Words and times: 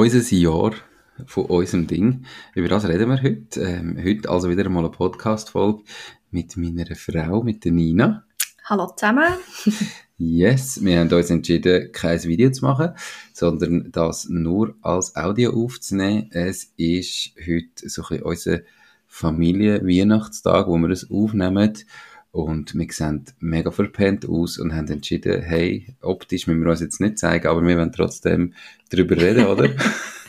unser 0.00 0.34
Jahr 0.34 0.72
von 1.26 1.44
unserem 1.44 1.86
Ding. 1.86 2.24
Über 2.54 2.68
das 2.68 2.88
reden 2.88 3.10
wir 3.10 3.22
heute. 3.22 3.60
Ähm, 3.60 3.98
heute 4.02 4.30
also 4.30 4.48
wieder 4.48 4.66
mal 4.70 4.78
eine 4.78 4.88
Podcast-Folge 4.88 5.82
mit 6.30 6.56
meiner 6.56 6.96
Frau, 6.96 7.42
mit 7.42 7.66
der 7.66 7.72
Nina. 7.72 8.24
Hallo 8.64 8.90
zusammen. 8.96 9.34
yes, 10.16 10.82
wir 10.82 11.00
haben 11.00 11.12
uns 11.12 11.28
entschieden, 11.28 11.92
kein 11.92 12.22
Video 12.22 12.50
zu 12.50 12.64
machen, 12.64 12.94
sondern 13.34 13.92
das 13.92 14.26
nur 14.30 14.74
als 14.80 15.16
Audio 15.16 15.52
aufzunehmen. 15.52 16.30
Es 16.30 16.72
ist 16.78 17.34
heute 17.46 17.90
so 17.90 18.00
ein 18.00 18.08
bisschen 18.08 18.22
unser 18.22 18.58
Familie-Weihnachtstag, 19.06 20.66
wo 20.66 20.78
wir 20.78 20.88
es 20.88 21.10
aufnehmen. 21.10 21.74
Und 22.32 22.74
wir 22.76 22.86
sehen 22.90 23.24
mega 23.40 23.70
verpennt 23.72 24.28
aus 24.28 24.58
und 24.58 24.74
haben 24.74 24.88
entschieden, 24.88 25.42
hey, 25.42 25.94
optisch 26.00 26.46
müssen 26.46 26.62
wir 26.62 26.70
uns 26.70 26.80
jetzt 26.80 27.00
nicht 27.00 27.18
zeigen, 27.18 27.48
aber 27.48 27.60
wir 27.66 27.76
wollen 27.76 27.92
trotzdem 27.92 28.54
darüber 28.90 29.16
reden, 29.16 29.46
oder? 29.46 29.68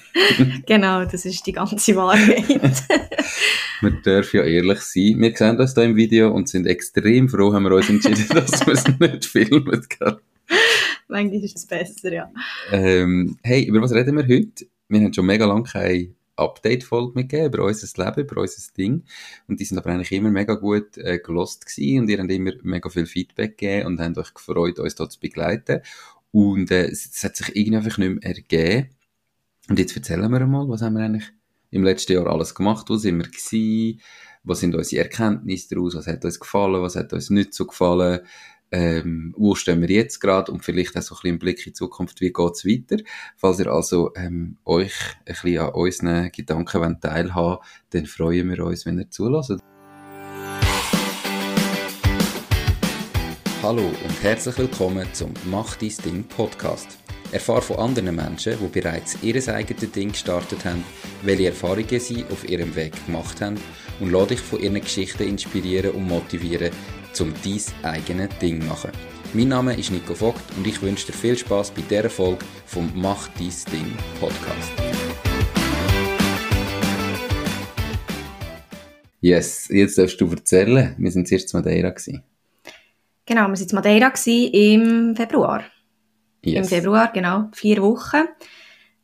genau, 0.66 1.05
das 1.05 1.25
ist 1.25 1.45
die 1.45 1.52
ganze 1.52 1.95
Wahrheit. 1.95 2.44
wir 3.81 3.91
dürfen 3.91 4.38
ja 4.38 4.44
ehrlich 4.44 4.81
sein. 4.81 5.20
Wir 5.20 5.35
sehen 5.35 5.58
das 5.58 5.75
hier 5.75 5.84
im 5.84 5.95
Video 5.95 6.31
und 6.31 6.49
sind 6.49 6.66
extrem 6.66 7.30
froh, 7.30 7.53
haben 7.53 7.63
wir 7.63 7.75
uns 7.75 7.89
entschieden, 7.89 8.27
dass 8.33 8.66
wir 8.66 8.73
es 8.73 8.88
nicht 8.88 9.25
filmen 9.25 9.86
können. 9.88 10.17
Manchmal 11.08 11.44
ist 11.44 11.58
es 11.58 11.66
besser, 11.67 12.11
ja. 12.11 12.31
Ähm, 12.72 13.38
hey, 13.44 13.63
über 13.63 13.81
was 13.81 13.94
reden 13.94 14.17
wir 14.17 14.23
heute? 14.23 14.66
Wir 14.89 15.02
haben 15.02 15.13
schon 15.13 15.25
mega 15.25 15.45
lange 15.45 15.63
keine 15.63 16.13
Update-Folge 16.41 17.13
mitgegeben 17.16 17.54
über 17.54 17.66
unser 17.66 18.04
Leben, 18.04 18.22
über 18.22 18.41
unser 18.41 18.73
Ding. 18.77 19.04
Und 19.48 19.59
die 19.59 19.66
sind 19.66 19.77
aber 19.77 19.91
eigentlich 19.91 20.12
immer 20.12 20.30
mega 20.30 20.55
gut 20.55 20.98
äh, 20.98 21.20
gelost 21.20 21.66
gewesen 21.66 22.02
und 22.02 22.09
ihr 22.09 22.20
habt 22.20 22.31
immer 22.31 22.52
mega 22.64 22.90
viel 22.90 23.05
Feedback 23.05 23.58
gegeben 23.58 23.88
und 23.88 24.00
haben 24.00 24.17
euch 24.17 24.34
gefreut, 24.34 24.80
uns 24.80 24.95
dort 24.95 25.12
zu 25.12 25.20
begleiten. 25.20 25.81
Und 26.31 26.72
äh, 26.72 26.86
es, 26.86 27.09
es 27.14 27.23
hat 27.23 27.36
sich 27.36 27.55
irgendwie 27.55 27.77
einfach 27.77 27.98
nicht 27.98 28.23
mehr 28.23 28.36
ergeben. 28.36 28.90
Und 29.70 29.80
jetzt 29.80 29.95
erzählen 29.95 30.31
wir 30.31 30.48
mal, 30.48 30.67
was 30.67 30.81
haben 30.81 30.95
wir 30.95 31.04
eigentlich 31.04 31.31
im 31.72 31.84
letzten 31.84 32.14
Jahr 32.14 32.27
alles 32.27 32.53
gemacht, 32.53 32.89
wo 32.89 32.98
sind 32.98 33.17
wir 33.17 33.28
gewesen, 33.30 34.02
was 34.44 34.59
sind 34.59 34.76
unsere 34.76 35.03
Erkenntnisse 35.03 35.76
daraus, 35.76 35.95
was 35.95 36.08
hat 36.08 36.26
uns 36.26 36.39
gefallen, 36.39 36.81
was 36.81 36.95
hat 36.95 37.14
uns 37.14 37.30
nicht 37.30 37.53
so 37.53 37.66
gefallen, 37.66 38.22
ähm, 38.72 39.33
wo 39.38 39.53
stehen 39.55 39.81
wir 39.81 39.89
jetzt 39.89 40.19
gerade 40.19 40.52
und 40.52 40.64
vielleicht 40.64 40.97
auch 40.97 41.02
so 41.02 41.16
ein 41.16 41.22
bisschen 41.22 41.39
Blick 41.39 41.58
in 41.59 41.64
die 41.66 41.73
Zukunft, 41.73 42.22
wie 42.22 42.31
geht's 42.31 42.66
weiter. 42.66 43.03
Falls 43.36 43.59
ihr 43.59 43.67
also 43.67 44.14
ähm, 44.16 44.58
euch 44.64 44.94
ein 45.25 45.25
bisschen 45.25 45.59
an 45.59 45.73
unseren 45.73 46.31
Gedanken 46.31 46.81
wollt 46.81 47.02
teilhaben 47.02 47.64
dann 47.89 48.05
freuen 48.05 48.49
wir 48.49 48.66
uns, 48.66 48.86
wenn 48.86 48.99
ihr 48.99 49.09
zulässt. 49.09 49.59
Hallo 53.61 53.83
und 53.83 54.23
herzlich 54.23 54.58
willkommen 54.58 55.08
zum 55.14 55.33
Mach 55.45 55.75
dein 55.75 55.94
Ding 56.03 56.23
Podcast. 56.23 56.97
Erfahre 57.31 57.61
von 57.61 57.77
anderen 57.77 58.16
Menschen, 58.16 58.58
die 58.59 58.80
bereits 58.80 59.17
ihr 59.22 59.36
eigenes 59.53 59.92
Ding 59.92 60.11
gestartet 60.11 60.66
haben, 60.66 60.83
welche 61.22 61.47
Erfahrungen 61.47 61.99
sie 61.99 62.25
auf 62.25 62.47
ihrem 62.49 62.75
Weg 62.75 63.05
gemacht 63.05 63.39
haben 63.42 63.58
und 63.99 64.11
lade 64.11 64.27
dich 64.27 64.42
von 64.42 64.59
ihren 64.59 64.81
Geschichten 64.81 65.23
inspirieren 65.23 65.92
und 65.92 66.08
motivieren, 66.08 66.72
um 67.20 67.34
dein 67.44 67.62
eigenes 67.84 68.30
Ding 68.40 68.62
zu 68.62 68.67
machen. 68.67 68.92
Mein 69.34 69.50
Name 69.50 69.78
ist 69.78 69.92
Nico 69.92 70.14
Vogt 70.14 70.42
und 70.58 70.66
ich 70.66 70.81
wünsche 70.81 71.08
dir 71.08 71.14
viel 71.14 71.38
Spaß 71.38 71.72
bei 71.72 71.81
dieser 71.81 72.09
Folge 72.09 72.45
vom 72.66 72.92
Mach 72.95 73.28
dein 73.38 73.52
Ding 73.72 73.94
Podcast. 74.20 74.72
Yes, 79.20 79.67
jetzt 79.70 79.98
darfst 79.98 80.20
du 80.20 80.30
erzählen. 80.32 80.95
Wir 80.98 81.12
sind 81.12 81.28
zuerst 81.28 81.54
in 81.54 81.59
Madeira. 81.59 81.89
Gewesen. 81.89 82.23
Genau, 83.26 83.48
wir 83.48 83.50
waren 83.50 83.62
in 83.62 83.76
Madeira 83.76 84.14
im 84.26 85.16
Februar. 85.16 85.64
Yes. 86.44 86.58
Im 86.58 86.64
Februar, 86.66 87.12
genau, 87.14 87.50
vier 87.54 87.82
Wochen. 87.82 88.28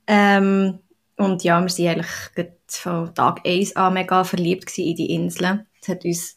Ähm, 0.08 0.80
und 1.18 1.44
ja, 1.44 1.60
wir 1.62 1.86
waren 1.86 1.92
eigentlich 1.92 2.48
von 2.68 3.14
Tag 3.14 3.42
1 3.46 3.76
an 3.76 3.94
mega 3.94 4.24
verliebt 4.24 4.76
in 4.78 4.96
die 4.96 5.14
Inseln. 5.14 5.68
Es 5.82 5.88
hat 5.88 6.04
uns 6.04 6.37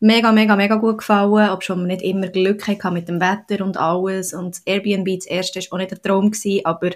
mega, 0.00 0.32
mega, 0.32 0.56
mega 0.56 0.76
gut 0.76 0.98
gefallen, 0.98 1.50
ob 1.50 1.62
schon 1.62 1.86
nicht 1.86 2.02
immer 2.02 2.28
Glück 2.28 2.66
hatten 2.66 2.94
mit 2.94 3.08
dem 3.08 3.20
Wetter 3.20 3.64
und 3.64 3.76
alles. 3.76 4.32
Und 4.32 4.56
das 4.56 4.62
Airbnb, 4.66 5.06
das 5.16 5.26
erste, 5.26 5.60
war 5.60 5.74
auch 5.74 5.78
nicht 5.78 5.90
der 5.90 6.02
Traum, 6.02 6.30
gewesen, 6.30 6.64
aber 6.64 6.90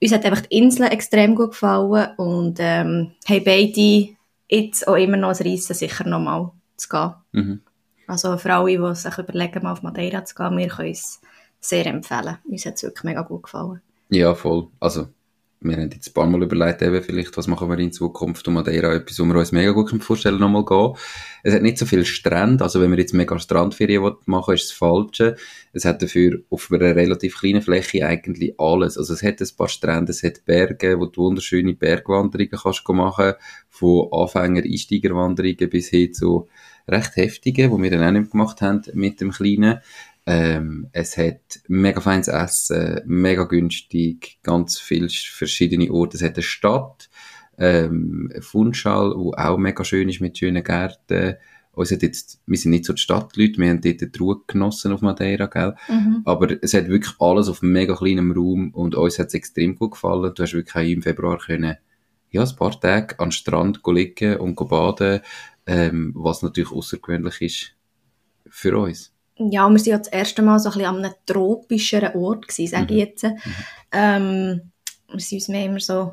uns 0.00 0.12
hat 0.12 0.24
einfach 0.24 0.42
die 0.42 0.58
Inseln 0.58 0.90
extrem 0.90 1.34
gut 1.34 1.50
gefallen 1.50 2.08
und 2.16 2.58
ähm, 2.60 3.12
haben 3.28 3.44
beide 3.44 4.08
jetzt 4.48 4.86
auch 4.86 4.96
immer 4.96 5.16
noch 5.16 5.30
ein 5.30 5.46
Reissen, 5.46 5.74
sicher 5.74 6.08
nochmal 6.08 6.50
zu 6.76 6.88
gehen. 6.88 7.14
Mhm. 7.32 7.60
Also 8.06 8.36
für 8.36 8.52
alle, 8.52 8.78
die 8.78 8.94
sich 8.94 9.18
überlegen, 9.18 9.62
mal 9.62 9.72
auf 9.72 9.82
Madeira 9.82 10.24
zu 10.24 10.34
gehen, 10.34 10.56
wir 10.56 10.68
können 10.68 10.90
es 10.90 11.20
sehr 11.60 11.86
empfehlen. 11.86 12.38
Uns 12.44 12.66
hat 12.66 12.74
es 12.74 12.82
wirklich 12.82 13.04
mega 13.04 13.22
gut 13.22 13.44
gefallen. 13.44 13.80
Ja, 14.10 14.34
voll. 14.34 14.68
Also, 14.78 15.08
wir 15.64 15.76
haben 15.76 15.90
jetzt 15.90 16.10
ein 16.10 16.12
paar 16.12 16.26
Mal 16.26 16.42
überlegt, 16.42 16.82
eben 16.82 17.02
vielleicht, 17.02 17.36
was 17.36 17.46
machen 17.46 17.68
wir 17.70 17.78
in 17.78 17.90
Zukunft 17.90 18.46
um 18.46 18.54
Madeira, 18.54 18.92
etwas, 18.92 19.18
wo 19.18 19.24
wir 19.24 19.36
uns 19.36 19.50
mega 19.50 19.70
gut 19.70 19.90
vorstellen 20.02 20.38
nochmal 20.38 20.64
gehen. 20.64 20.94
Es 21.42 21.54
hat 21.54 21.62
nicht 21.62 21.78
so 21.78 21.86
viel 21.86 22.04
Strand, 22.04 22.60
also 22.60 22.80
wenn 22.80 22.90
wir 22.90 22.98
jetzt 22.98 23.14
mega 23.14 23.38
Strandferien 23.38 24.14
machen 24.26 24.54
ist 24.54 24.70
das 24.70 24.72
Falsche. 24.72 25.36
Es 25.72 25.84
hat 25.84 26.02
dafür 26.02 26.40
auf 26.50 26.70
einer 26.70 26.94
relativ 26.94 27.40
kleinen 27.40 27.62
Fläche 27.62 28.06
eigentlich 28.06 28.54
alles. 28.58 28.98
Also 28.98 29.14
es 29.14 29.22
hat 29.22 29.40
ein 29.40 29.56
paar 29.56 29.68
Strände, 29.68 30.12
es 30.12 30.22
hat 30.22 30.44
Berge, 30.44 31.00
wo 31.00 31.06
du 31.06 31.22
wunderschöne 31.22 31.74
Bergwanderungen 31.74 32.58
kannst 32.62 32.88
machen, 32.88 33.32
von 33.70 34.08
Anfänger-Einsteigerwanderungen 34.12 35.70
bis 35.70 35.88
hin 35.88 36.12
zu 36.12 36.48
recht 36.86 37.16
heftigen, 37.16 37.70
wo 37.70 37.80
wir 37.80 37.90
dann 37.90 38.04
auch 38.04 38.18
nicht 38.18 38.30
gemacht 38.30 38.60
haben 38.60 38.82
mit 38.92 39.20
dem 39.20 39.30
Kleinen. 39.30 39.80
Ähm, 40.26 40.88
es 40.92 41.16
hat 41.18 41.60
mega 41.68 42.00
feines 42.00 42.28
Essen, 42.28 43.02
mega 43.04 43.44
günstig, 43.44 44.38
ganz 44.42 44.78
viele 44.78 45.08
verschiedene 45.10 45.90
Orte. 45.90 46.16
Es 46.16 46.22
hat 46.22 46.34
eine 46.34 46.42
Stadt, 46.42 47.10
ähm, 47.58 48.32
Funchal, 48.40 49.12
wo 49.16 49.32
auch 49.34 49.58
mega 49.58 49.84
schön 49.84 50.08
ist 50.08 50.20
mit 50.20 50.38
schönen 50.38 50.64
Gärten. 50.64 51.36
Hat 51.76 52.02
jetzt, 52.02 52.40
wir 52.46 52.56
sind 52.56 52.70
nicht 52.70 52.84
so 52.84 52.92
die 52.92 53.02
Stadtleute, 53.02 53.58
wir 53.58 53.68
haben 53.68 53.80
dort 53.80 54.00
die 54.00 54.18
Ruhe 54.18 54.42
genossen 54.46 54.92
auf 54.92 55.02
Madeira, 55.02 55.46
gell? 55.46 55.74
Mhm. 55.88 56.22
Aber 56.24 56.62
es 56.62 56.72
hat 56.72 56.88
wirklich 56.88 57.14
alles 57.18 57.48
auf 57.48 57.62
mega 57.62 57.96
kleinem 57.96 58.30
Raum 58.30 58.70
und 58.70 58.94
uns 58.94 59.18
hat 59.18 59.28
es 59.28 59.34
extrem 59.34 59.74
gut 59.74 59.92
gefallen. 59.92 60.32
Du 60.34 60.42
hast 60.42 60.54
wirklich 60.54 60.74
auch 60.74 60.88
im 60.88 61.02
Februar 61.02 61.38
können, 61.38 61.76
ja, 62.30 62.42
ein 62.42 62.56
paar 62.56 62.80
Tage 62.80 63.18
an 63.18 63.28
den 63.28 63.32
Strand 63.32 63.80
liegen 63.86 64.36
und 64.36 64.56
baden, 64.56 65.20
ähm, 65.66 66.12
was 66.16 66.42
natürlich 66.42 66.70
außergewöhnlich 66.70 67.42
ist 67.42 67.72
für 68.48 68.78
uns. 68.78 69.13
Ja, 69.36 69.68
wir 69.68 69.76
waren 69.78 69.84
ja 69.84 69.98
das 69.98 70.08
erste 70.08 70.42
Mal 70.42 70.58
so 70.60 70.68
ein 70.68 70.72
bisschen 70.74 70.88
an 70.88 71.04
einem 71.04 71.14
tropischeren 71.26 72.14
Ort, 72.14 72.46
gewesen, 72.46 72.70
sage 72.70 72.84
ich 72.84 72.90
mhm. 72.90 72.98
jetzt. 72.98 73.24
Ähm, 73.92 74.70
wir 75.08 75.20
sind 75.20 75.38
uns 75.38 75.48
mehr 75.48 75.64
immer 75.64 75.80
so, 75.80 76.12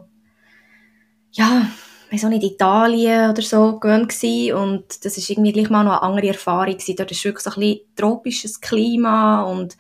ja, 1.32 1.68
weiß 2.12 2.26
auch 2.26 2.30
nicht, 2.30 2.44
Italien 2.44 3.30
oder 3.30 3.42
so 3.42 3.80
gewöhnt 3.80 4.10
gewesen. 4.10 4.56
und 4.56 5.06
das 5.06 5.18
ist 5.18 5.30
irgendwie 5.30 5.54
gleich 5.54 5.70
mal 5.70 5.84
noch 5.84 6.02
eine 6.02 6.02
andere 6.02 6.28
Erfahrung 6.30 6.74
gewesen. 6.74 6.96
Dort 6.96 7.12
ist 7.12 7.24
wirklich 7.24 7.44
so 7.44 7.52
ein 7.52 7.60
bisschen 7.60 7.96
tropisches 7.96 8.60
Klima 8.60 9.44
und 9.44 9.78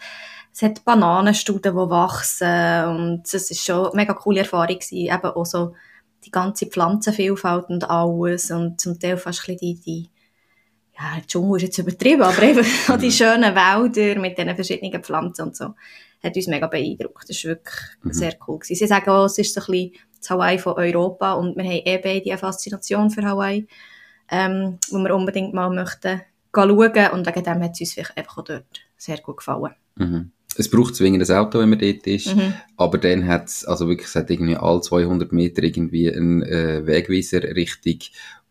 es 0.53 0.61
hat 0.61 0.83
Bananenstuden, 0.85 1.73
die 1.73 1.89
wachsen 1.89 2.85
und 2.85 3.21
es 3.25 3.51
ist 3.51 3.65
schon 3.65 3.87
eine 3.87 3.95
mega 3.95 4.13
coole 4.13 4.39
Erfahrung 4.39 4.79
gewesen. 4.79 4.97
Eben 4.97 5.25
auch 5.35 5.45
so 5.45 5.73
die 6.23 6.31
ganze 6.31 6.67
Pflanzenvielfalt 6.67 7.69
und 7.69 7.89
alles 7.89 8.51
und 8.51 8.79
zum 8.79 8.99
Teil 8.99 9.17
fast 9.17 9.47
ein 9.47 9.55
bisschen 9.55 9.81
die, 9.81 9.81
die 9.81 10.09
ja, 11.01 11.15
der 11.15 11.27
Dschungel 11.27 11.57
ist 11.57 11.63
jetzt 11.63 11.77
übertrieben, 11.77 12.21
aber 12.21 12.41
eben 12.43 12.63
so 12.87 12.97
die 12.97 13.11
schönen 13.11 13.55
Wälder 13.55 14.19
mit 14.19 14.37
diesen 14.37 14.55
verschiedenen 14.55 15.03
Pflanzen 15.03 15.43
und 15.43 15.55
so, 15.55 15.73
hat 16.23 16.35
uns 16.35 16.47
mega 16.47 16.67
beeindruckt. 16.67 17.29
Das 17.29 17.43
war 17.43 17.49
wirklich 17.51 17.75
mhm. 18.03 18.13
sehr 18.13 18.35
cool. 18.47 18.59
Gewesen. 18.59 18.75
Sie 18.75 18.87
sagen 18.87 19.09
auch, 19.09 19.25
es 19.25 19.37
ist 19.37 19.53
so 19.53 19.61
ein 19.61 19.65
bisschen 19.65 19.91
das 20.19 20.29
Hawaii 20.29 20.59
von 20.59 20.73
Europa 20.73 21.33
und 21.33 21.57
wir 21.57 21.63
haben 21.63 21.81
eh 21.85 21.97
beide 21.97 22.29
eine 22.29 22.37
Faszination 22.37 23.09
für 23.09 23.23
Hawaii, 23.23 23.67
ähm, 24.29 24.77
wo 24.89 24.99
wir 24.99 25.15
unbedingt 25.15 25.53
mal 25.53 25.69
möchten 25.69 26.21
schauen 26.53 27.11
und 27.11 27.27
wegen 27.27 27.43
dem 27.43 27.63
hat 27.63 27.79
es 27.79 27.97
uns 27.97 27.97
einfach 28.15 28.37
auch 28.37 28.43
dort 28.43 28.81
sehr 28.97 29.17
gut 29.17 29.37
gefallen. 29.37 29.73
Mhm 29.95 30.31
es 30.57 30.69
braucht 30.69 30.95
zwingend 30.95 31.29
ein 31.29 31.37
Auto, 31.37 31.59
wenn 31.59 31.69
man 31.69 31.79
dort 31.79 32.05
ist, 32.07 32.35
mhm. 32.35 32.53
aber 32.77 32.97
dann 32.97 33.27
hat 33.27 33.47
es, 33.47 33.65
also 33.65 33.87
wirklich, 33.87 34.07
es 34.07 34.15
hat 34.15 34.29
irgendwie 34.29 34.55
alle 34.55 34.81
200 34.81 35.31
Meter 35.31 35.63
irgendwie 35.63 36.11
einen 36.11 36.43
äh, 36.43 36.85
Wegweiser 36.85 37.43
Richtung 37.55 37.99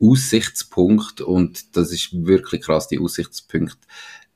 Aussichtspunkt 0.01 1.21
und 1.21 1.77
das 1.77 1.93
ist 1.93 2.27
wirklich 2.27 2.63
krass, 2.63 2.89
die 2.89 2.99
Aussichtspunkte 2.99 3.87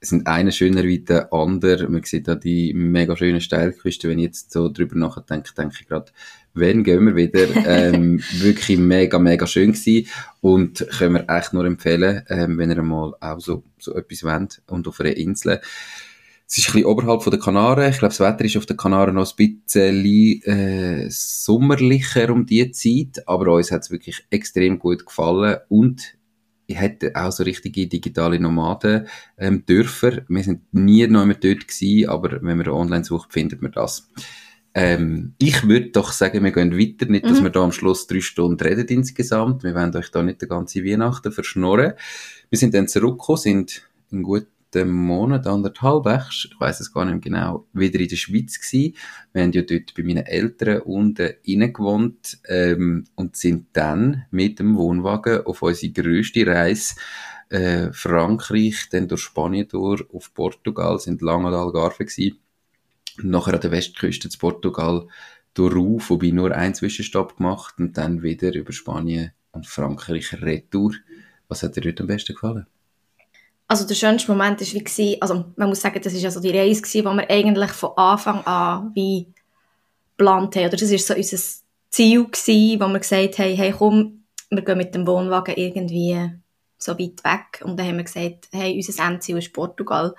sind 0.04 0.26
einer 0.26 0.52
schöner 0.52 0.84
wie 0.84 1.00
der 1.00 1.32
andere. 1.32 1.88
Man 1.88 2.02
sieht 2.02 2.28
da 2.28 2.34
die 2.34 2.74
mega 2.74 3.16
schönen 3.16 3.40
Steilküste. 3.40 4.08
Wenn 4.08 4.18
ich 4.18 4.26
jetzt 4.26 4.52
so 4.52 4.68
drüber 4.68 4.96
nachdenke, 4.96 5.54
denke 5.54 5.76
ich 5.80 5.88
gerade, 5.88 6.12
wenn 6.52 6.84
gehen 6.84 7.06
wir 7.06 7.16
wieder. 7.16 7.46
Ähm, 7.66 8.22
wirklich 8.32 8.78
mega, 8.78 9.18
mega 9.18 9.46
schön 9.46 9.72
gewesen. 9.72 10.06
Und 10.40 10.86
können 10.98 11.14
wir 11.14 11.34
echt 11.34 11.54
nur 11.54 11.64
empfehlen, 11.64 12.22
ähm, 12.28 12.58
wenn 12.58 12.70
ihr 12.70 12.82
mal 12.82 13.14
auch 13.20 13.40
so, 13.40 13.64
so 13.78 13.94
etwas 13.94 14.22
wollt 14.22 14.62
und 14.66 14.86
auf 14.86 15.00
einer 15.00 15.16
Insel 15.16 15.60
es 16.46 16.58
ist 16.58 16.68
ein 16.68 16.72
bisschen 16.74 16.86
oberhalb 16.86 17.22
von 17.22 17.30
der 17.30 17.40
Kanaren. 17.40 17.90
Ich 17.90 17.98
glaube, 17.98 18.14
das 18.14 18.20
Wetter 18.20 18.44
ist 18.44 18.56
auf 18.56 18.66
der 18.66 18.76
Kanaren 18.76 19.14
noch 19.14 19.32
ein 19.38 19.56
bisschen 19.66 20.42
äh, 20.44 21.06
sommerlicher 21.08 22.30
um 22.30 22.44
diese 22.46 22.70
Zeit, 22.72 23.26
aber 23.26 23.54
uns 23.54 23.70
hat 23.70 23.82
es 23.82 23.90
wirklich 23.90 24.24
extrem 24.30 24.78
gut 24.78 25.06
gefallen 25.06 25.58
und 25.68 26.16
ich 26.66 26.78
hätte 26.78 27.12
auch 27.14 27.30
so 27.30 27.42
richtige 27.42 27.86
digitale 27.86 28.40
Nomaden 28.40 29.06
ähm, 29.36 29.66
dürfen. 29.66 30.22
Wir 30.28 30.42
sind 30.42 30.62
nie 30.72 31.06
noch 31.06 31.26
mehr 31.26 31.36
dort 31.36 31.68
gewesen, 31.68 32.08
aber 32.08 32.42
wenn 32.42 32.56
man 32.56 32.68
online 32.68 33.04
sucht, 33.04 33.32
findet 33.32 33.60
man 33.60 33.72
das. 33.72 34.10
Ähm, 34.72 35.34
ich 35.38 35.66
würde 35.68 35.90
doch 35.90 36.10
sagen, 36.12 36.42
wir 36.42 36.52
gehen 36.52 36.76
weiter, 36.76 37.06
nicht, 37.06 37.24
dass 37.26 37.40
mhm. 37.40 37.44
wir 37.44 37.50
da 37.50 37.62
am 37.62 37.72
Schluss 37.72 38.06
drei 38.06 38.20
Stunden 38.20 38.60
reden 38.60 38.88
insgesamt. 38.88 39.62
Wir 39.62 39.74
wollen 39.74 39.94
euch 39.94 40.10
da 40.10 40.22
nicht 40.22 40.42
die 40.42 40.48
ganze 40.48 40.84
Weihnachten 40.84 41.32
verschnorren. 41.32 41.92
Wir 42.50 42.58
sind 42.58 42.74
dann 42.74 42.88
zurückgekommen, 42.88 43.38
sind 43.38 43.82
in 44.10 44.22
guten 44.22 44.53
Monat, 44.82 45.46
anderthalb, 45.46 46.06
ich 46.28 46.54
weiß 46.58 46.80
es 46.80 46.92
gar 46.92 47.04
nicht 47.04 47.22
genau, 47.22 47.66
wieder 47.72 48.00
in 48.00 48.08
der 48.08 48.16
Schweiz 48.16 48.60
gewesen. 48.60 48.96
Wir 49.32 49.42
haben 49.42 49.52
ja 49.52 49.62
dort 49.62 49.94
bei 49.94 50.02
meinen 50.02 50.26
Eltern 50.26 50.82
unten 50.82 51.34
rein 51.46 51.72
gewohnt 51.72 52.38
ähm, 52.48 53.04
und 53.14 53.36
sind 53.36 53.68
dann 53.72 54.24
mit 54.30 54.58
dem 54.58 54.76
Wohnwagen 54.76 55.46
auf 55.46 55.62
unsere 55.62 55.92
grösste 55.92 56.46
Reise 56.46 56.94
äh, 57.50 57.92
Frankreich, 57.92 58.88
dann 58.90 59.08
durch 59.08 59.22
Spanien 59.22 59.68
durch, 59.68 60.02
auf 60.12 60.34
Portugal, 60.34 60.98
sind 60.98 61.22
lange 61.22 61.48
an 61.48 61.54
Algarve 61.54 62.04
gewesen. 62.04 62.38
Und 63.18 63.30
nachher 63.30 63.54
an 63.54 63.60
der 63.60 63.70
Westküste 63.70 64.28
zu 64.28 64.38
Portugal 64.38 65.06
durch 65.54 65.74
wobei 65.74 66.30
nur 66.30 66.52
einen 66.52 66.74
Zwischenstopp 66.74 67.36
gemacht 67.36 67.74
und 67.78 67.96
dann 67.96 68.22
wieder 68.22 68.52
über 68.54 68.72
Spanien 68.72 69.32
und 69.52 69.66
Frankreich 69.66 70.42
retour. 70.42 70.94
Was 71.48 71.62
hat 71.62 71.76
dir 71.76 71.82
dort 71.82 72.00
am 72.00 72.08
besten 72.08 72.34
gefallen? 72.34 72.66
Also 73.74 73.88
der 73.88 73.96
schönste 73.96 74.30
Moment 74.30 74.60
war 74.60 74.68
wie, 74.68 75.20
also 75.20 75.46
man 75.56 75.68
muss 75.68 75.80
sagen, 75.80 76.00
das 76.00 76.14
war 76.14 76.24
also 76.24 76.38
die 76.38 76.56
Reise, 76.56 76.82
die 76.82 77.02
wir 77.02 77.28
eigentlich 77.28 77.72
von 77.72 77.90
Anfang 77.96 78.46
an 78.46 78.92
wie 78.94 79.26
geplant 80.16 80.54
haben. 80.54 80.66
Oder 80.66 80.76
das 80.76 80.92
war 80.92 80.98
so 80.98 81.14
unser 81.16 81.38
Ziel, 81.90 82.24
gewesen, 82.24 82.80
wo 82.80 82.86
wir 82.86 83.00
gesagt 83.00 83.36
haben, 83.40 83.56
hey 83.56 83.74
komm, 83.76 84.26
wir 84.48 84.62
gehen 84.62 84.78
mit 84.78 84.94
dem 84.94 85.08
Wohnwagen 85.08 85.56
irgendwie 85.56 86.30
so 86.78 86.92
weit 86.92 87.24
weg. 87.24 87.64
Und 87.64 87.76
dann 87.76 87.88
haben 87.88 87.96
wir 87.96 88.04
gesagt, 88.04 88.46
hey, 88.52 88.76
unser 88.76 89.04
Endziel 89.04 89.38
ist 89.38 89.52
Portugal. 89.52 90.14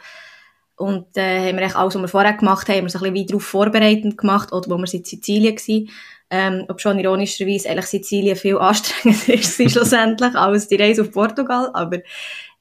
Und 0.76 1.16
äh, 1.16 1.48
haben 1.48 1.56
wir 1.56 1.64
eigentlich 1.64 1.78
alles, 1.78 1.96
was 1.96 2.02
wir 2.02 2.08
vorher 2.10 2.34
gemacht 2.34 2.68
haben, 2.68 2.76
haben 2.76 2.86
wir 2.88 2.90
so 2.90 3.00
ein 3.00 3.14
bisschen 3.14 3.28
darauf 3.28 3.46
vorbereitend 3.46 4.18
gemacht, 4.18 4.52
oder 4.52 4.70
wo 4.70 4.78
wir 4.78 4.94
in 4.94 5.06
Sizilien 5.06 5.56
waren. 5.56 5.90
Ähm, 6.30 6.66
ob 6.68 6.82
schon 6.82 7.00
ironischerweise 7.00 7.70
eigentlich 7.70 7.86
Sizilien 7.86 8.36
viel 8.36 8.58
anstrengender 8.60 9.34
ist 9.34 9.72
schlussendlich 9.72 10.36
als 10.36 10.68
die 10.68 10.76
Reise 10.76 11.04
auf 11.04 11.12
Portugal, 11.12 11.70
aber 11.74 12.00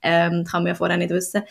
ähm, 0.01 0.43
kann 0.43 0.63
man 0.63 0.69
ja 0.69 0.75
vorher 0.75 0.97
nicht 0.97 1.11
wissen. 1.11 1.43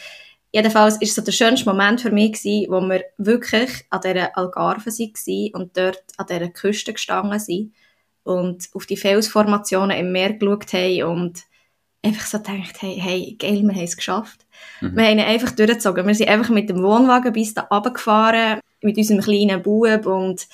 Jedenfalls 0.52 0.98
ist 0.98 1.16
so 1.16 1.22
der 1.22 1.32
schönste 1.32 1.68
Moment 1.68 2.00
für 2.00 2.10
mich 2.10 2.34
gewesen, 2.34 2.70
wo 2.70 2.80
wir 2.80 3.04
wirklich 3.18 3.84
an 3.90 4.00
dieser 4.04 4.36
Algarve 4.38 4.86
waren 4.86 5.50
und 5.54 5.76
dort 5.76 6.04
an 6.16 6.26
dieser 6.28 6.48
Küste 6.48 6.92
gestanden 6.92 7.40
sind 7.40 7.72
und 8.22 8.68
auf 8.72 8.86
die 8.86 8.96
Felsformationen 8.96 9.96
im 9.96 10.12
Meer 10.12 10.34
geschaut 10.34 10.72
haben 10.72 11.02
und 11.02 11.42
einfach 12.04 12.26
so 12.26 12.38
gedacht, 12.38 12.82
hey, 12.82 12.96
hey 13.00 13.36
geil, 13.38 13.62
wir 13.62 13.74
haben 13.74 13.82
es 13.82 13.96
geschafft. 13.96 14.46
Mhm. 14.80 14.96
Wir 14.96 15.04
haben 15.04 15.18
ihn 15.18 15.24
einfach 15.24 15.50
durchgezogen. 15.50 16.06
Wir 16.06 16.14
sind 16.14 16.28
einfach 16.28 16.50
mit 16.50 16.68
dem 16.68 16.82
Wohnwagen 16.82 17.32
bis 17.32 17.54
da 17.54 17.62
runtergefahren, 17.62 18.60
mit 18.82 18.96
unserem 18.96 19.22
kleinen 19.22 19.62
Bub 19.62 20.06
und 20.06 20.46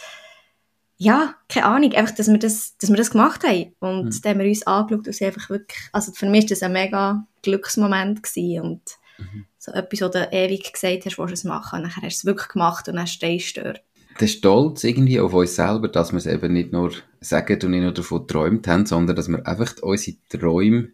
ja, 1.02 1.34
keine 1.48 1.64
Ahnung, 1.64 1.92
einfach, 1.94 2.14
dass 2.14 2.28
wir 2.28 2.38
das, 2.38 2.76
dass 2.76 2.90
wir 2.90 2.96
das 2.98 3.10
gemacht 3.10 3.42
haben. 3.42 3.72
Und 3.80 4.04
mhm. 4.04 4.20
dann 4.20 4.32
haben 4.32 4.40
wir 4.40 4.48
uns 4.48 4.66
angeschaut 4.66 5.06
und 5.06 5.22
einfach 5.22 5.48
wirklich, 5.48 5.78
also 5.92 6.12
für 6.12 6.28
mich 6.28 6.42
war 6.42 6.48
das 6.50 6.62
ein 6.62 6.72
mega 6.72 7.26
Glücksmoment 7.40 8.22
gewesen 8.22 8.60
und 8.60 8.82
mhm. 9.18 9.46
so 9.58 9.72
etwas, 9.72 10.02
wo 10.02 10.08
du 10.08 10.28
ewig 10.30 10.70
gesagt 10.70 11.06
hast, 11.06 11.16
du 11.16 11.24
es 11.24 11.44
machen 11.44 11.78
und 11.78 11.82
dann 11.84 11.96
hast 11.96 12.02
du 12.02 12.06
es 12.06 12.24
wirklich 12.26 12.48
gemacht 12.48 12.86
und 12.86 12.96
dann 12.96 13.06
stehst 13.06 13.56
du 13.56 13.62
dort. 13.62 13.82
Der 14.20 14.26
Stolz 14.26 14.84
irgendwie 14.84 15.20
auf 15.20 15.32
uns 15.32 15.56
selber, 15.56 15.88
dass 15.88 16.12
wir 16.12 16.18
es 16.18 16.26
eben 16.26 16.52
nicht 16.52 16.70
nur 16.70 16.92
sagen 17.20 17.58
und 17.62 17.70
nicht 17.70 17.82
nur 17.82 17.94
davon 17.94 18.26
geträumt 18.26 18.68
haben, 18.68 18.84
sondern 18.84 19.16
dass 19.16 19.28
wir 19.28 19.46
einfach 19.46 19.72
unsere 19.80 20.18
Träume 20.28 20.90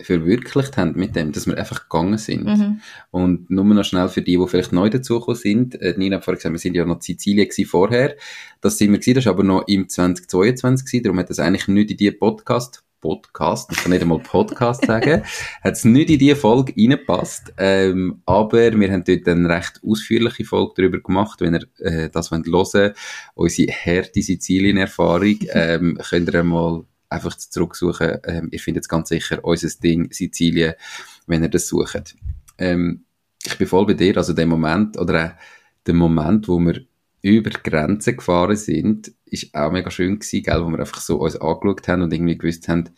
verwirklicht 0.00 0.76
haben 0.76 0.92
mit 0.96 1.14
dem, 1.16 1.32
dass 1.32 1.46
wir 1.46 1.58
einfach 1.58 1.88
gegangen 1.88 2.18
sind. 2.18 2.44
Mhm. 2.44 2.80
Und 3.10 3.50
nur 3.50 3.64
noch 3.64 3.84
schnell 3.84 4.08
für 4.08 4.22
die, 4.22 4.38
die 4.38 4.48
vielleicht 4.48 4.72
neu 4.72 4.88
dazugekommen 4.88 5.36
sind, 5.36 5.80
äh, 5.80 5.94
Nina 5.96 6.16
hat 6.16 6.24
vorhin 6.24 6.38
gesagt, 6.38 6.52
wir 6.54 6.58
sind 6.58 6.74
ja 6.74 6.84
noch 6.84 6.96
in 6.96 7.00
Sizilien 7.00 7.48
vorher, 7.66 8.16
das 8.60 8.78
sind 8.78 8.92
wir 8.92 8.98
gewesen, 8.98 9.16
das 9.16 9.26
war 9.26 9.34
aber 9.34 9.44
noch 9.44 9.68
im 9.68 9.88
2022 9.88 10.86
gewesen, 10.86 11.02
darum 11.04 11.18
hat 11.18 11.30
das 11.30 11.38
eigentlich 11.38 11.68
nicht 11.68 11.90
in 11.90 11.96
die 11.96 12.10
Podcast, 12.10 12.82
Podcast, 13.02 13.70
ich 13.72 13.78
kann 13.78 13.90
nicht 13.90 14.02
einmal 14.02 14.20
Podcast 14.20 14.86
sagen, 14.86 15.22
hat 15.62 15.72
es 15.72 15.84
nicht 15.84 16.08
in 16.08 16.18
diese 16.18 16.36
Folge 16.36 16.72
reingepasst, 16.74 17.52
ähm, 17.58 18.22
aber 18.24 18.72
wir 18.78 18.92
haben 18.92 19.04
dort 19.04 19.28
eine 19.28 19.48
recht 19.48 19.80
ausführliche 19.84 20.44
Folge 20.44 20.72
darüber 20.76 21.00
gemacht, 21.00 21.40
wenn 21.40 21.54
ihr 21.54 21.66
äh, 21.80 22.08
das 22.08 22.30
wollt 22.30 22.46
hören 22.46 22.94
unsere 23.34 23.72
harte 23.72 24.22
Sizilien-Erfahrung, 24.22 25.38
ähm, 25.52 25.98
könnt 26.08 26.32
ihr 26.32 26.40
einmal 26.40 26.84
einfach 27.12 27.36
zurücksuchen. 27.36 28.18
Ähm, 28.24 28.48
ihr 28.50 28.60
findet 28.60 28.88
ganz 28.88 29.08
sicher 29.08 29.44
unser 29.44 29.68
Ding 29.80 30.12
Sizilien, 30.12 30.74
wenn 31.26 31.42
ihr 31.42 31.48
das 31.48 31.68
sucht. 31.68 32.16
Ähm, 32.58 33.04
ich 33.44 33.58
bin 33.58 33.66
voll 33.66 33.86
bei 33.86 33.94
dir, 33.94 34.16
also 34.16 34.32
der 34.32 34.46
Moment, 34.46 34.98
oder 34.98 35.24
auch 35.24 35.42
der 35.86 35.94
Moment, 35.94 36.48
wo 36.48 36.58
wir 36.60 36.82
über 37.22 37.50
die 37.50 37.62
Grenze 37.62 38.14
gefahren 38.14 38.56
sind, 38.56 39.12
ist 39.26 39.54
auch 39.54 39.72
mega 39.72 39.90
schön 39.90 40.18
gewesen, 40.18 40.42
gell, 40.42 40.64
wo 40.64 40.70
wir 40.70 40.80
einfach 40.80 41.00
so 41.00 41.18
uns 41.18 41.36
angeschaut 41.36 41.88
haben 41.88 42.02
und 42.02 42.12
irgendwie 42.12 42.38
gewusst 42.38 42.68
haben, 42.68 42.90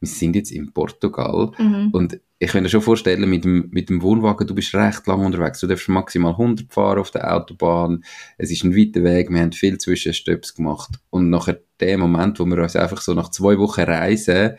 wir 0.00 0.08
sind 0.08 0.36
jetzt 0.36 0.52
in 0.52 0.72
Portugal 0.72 1.52
mhm. 1.58 1.90
und 1.92 2.20
ich 2.40 2.52
kann 2.52 2.62
mir 2.62 2.68
schon 2.68 2.82
vorstellen, 2.82 3.28
mit 3.28 3.44
dem, 3.44 3.68
mit 3.70 3.88
dem 3.88 4.00
Wohnwagen, 4.00 4.46
du 4.46 4.54
bist 4.54 4.74
recht 4.74 5.06
lang 5.06 5.24
unterwegs, 5.24 5.60
du 5.60 5.66
darfst 5.66 5.88
maximal 5.88 6.32
100 6.32 6.72
fahren 6.72 7.00
auf 7.00 7.10
der 7.10 7.34
Autobahn, 7.34 8.04
es 8.36 8.50
ist 8.50 8.62
ein 8.62 8.76
weiter 8.76 9.02
Weg, 9.02 9.30
wir 9.30 9.40
haben 9.40 9.52
viel 9.52 9.78
Zwischenstöps 9.78 10.54
gemacht 10.54 10.90
und 11.10 11.30
nachher 11.30 11.60
der 11.80 11.98
Moment, 11.98 12.38
wo 12.38 12.44
wir 12.44 12.62
uns 12.62 12.76
einfach 12.76 13.00
so 13.00 13.14
nach 13.14 13.30
zwei 13.30 13.58
Wochen 13.58 13.80
Reisen 13.80 14.56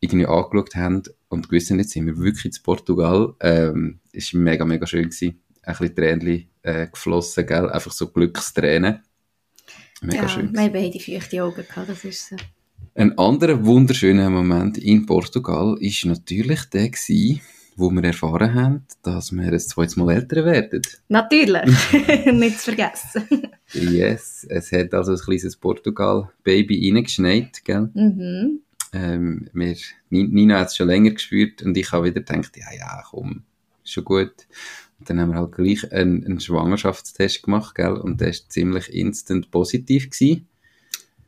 irgendwie 0.00 0.26
angeschaut 0.26 0.74
haben 0.76 1.02
und 1.28 1.48
gewusst 1.48 1.70
haben, 1.70 1.78
jetzt 1.78 1.90
sind 1.90 2.06
wir 2.06 2.18
wirklich 2.18 2.44
in 2.46 2.62
Portugal, 2.62 3.34
ähm, 3.40 4.00
ist 4.12 4.34
mega, 4.34 4.64
mega 4.64 4.86
schön 4.86 5.04
gewesen. 5.04 5.40
Ein 5.62 5.76
bisschen 5.76 5.96
Tränen 5.96 6.48
äh, 6.62 6.86
geflossen, 6.88 7.46
gell? 7.46 7.70
einfach 7.70 7.92
so 7.92 8.08
Glückstränen. 8.08 9.02
Mega 10.02 10.22
ja, 10.22 10.28
schön. 10.28 10.52
Wir 10.52 10.60
haben 10.60 10.72
beide 10.72 11.00
feuchte 11.00 11.42
Augen 11.42 11.64
gehabt, 11.66 11.88
das 11.88 12.04
ist 12.04 12.28
so. 12.28 12.36
Ein 12.96 13.18
anderer 13.18 13.64
wunderschöner 13.64 14.30
Moment 14.30 14.78
in 14.78 15.04
Portugal 15.04 15.76
ist 15.80 16.04
natürlich 16.04 16.60
der 16.66 16.90
gewesen, 16.90 17.40
wo 17.74 17.90
wir 17.90 18.04
erfahren 18.04 18.54
haben, 18.54 18.86
dass 19.02 19.32
wir 19.32 19.52
ein 19.52 19.58
zweites 19.58 19.96
Mal 19.96 20.14
älter 20.14 20.44
werden. 20.44 20.80
Natürlich, 21.08 21.64
nicht 22.32 22.60
zu 22.60 22.72
vergessen. 22.72 23.48
yes, 23.72 24.46
es 24.48 24.70
hat 24.70 24.94
also 24.94 25.14
ein 25.14 25.18
kleines 25.18 25.56
Portugal-Baby 25.56 26.92
reingeschneit, 26.92 27.64
gell? 27.64 27.90
Mhm. 27.94 28.60
Ähm, 28.92 29.48
wir, 29.52 29.76
Nina 30.10 30.60
hat 30.60 30.68
es 30.68 30.76
schon 30.76 30.86
länger 30.86 31.10
gespürt 31.10 31.62
und 31.62 31.76
ich 31.76 31.90
habe 31.90 32.04
wieder 32.04 32.20
gedacht, 32.20 32.56
ja, 32.56 32.72
ja, 32.78 33.02
komm, 33.10 33.42
ist 33.82 33.92
schon 33.92 34.04
gut. 34.04 34.46
Und 35.00 35.10
dann 35.10 35.20
haben 35.20 35.32
wir 35.32 35.38
halt 35.40 35.50
gleich 35.50 35.90
einen, 35.90 36.24
einen 36.24 36.38
Schwangerschaftstest 36.38 37.42
gemacht, 37.42 37.74
gell? 37.74 37.94
Und 37.94 38.20
der 38.20 38.28
war 38.28 38.48
ziemlich 38.48 38.94
instant 38.94 39.50
positiv 39.50 40.10
gewesen. 40.10 40.46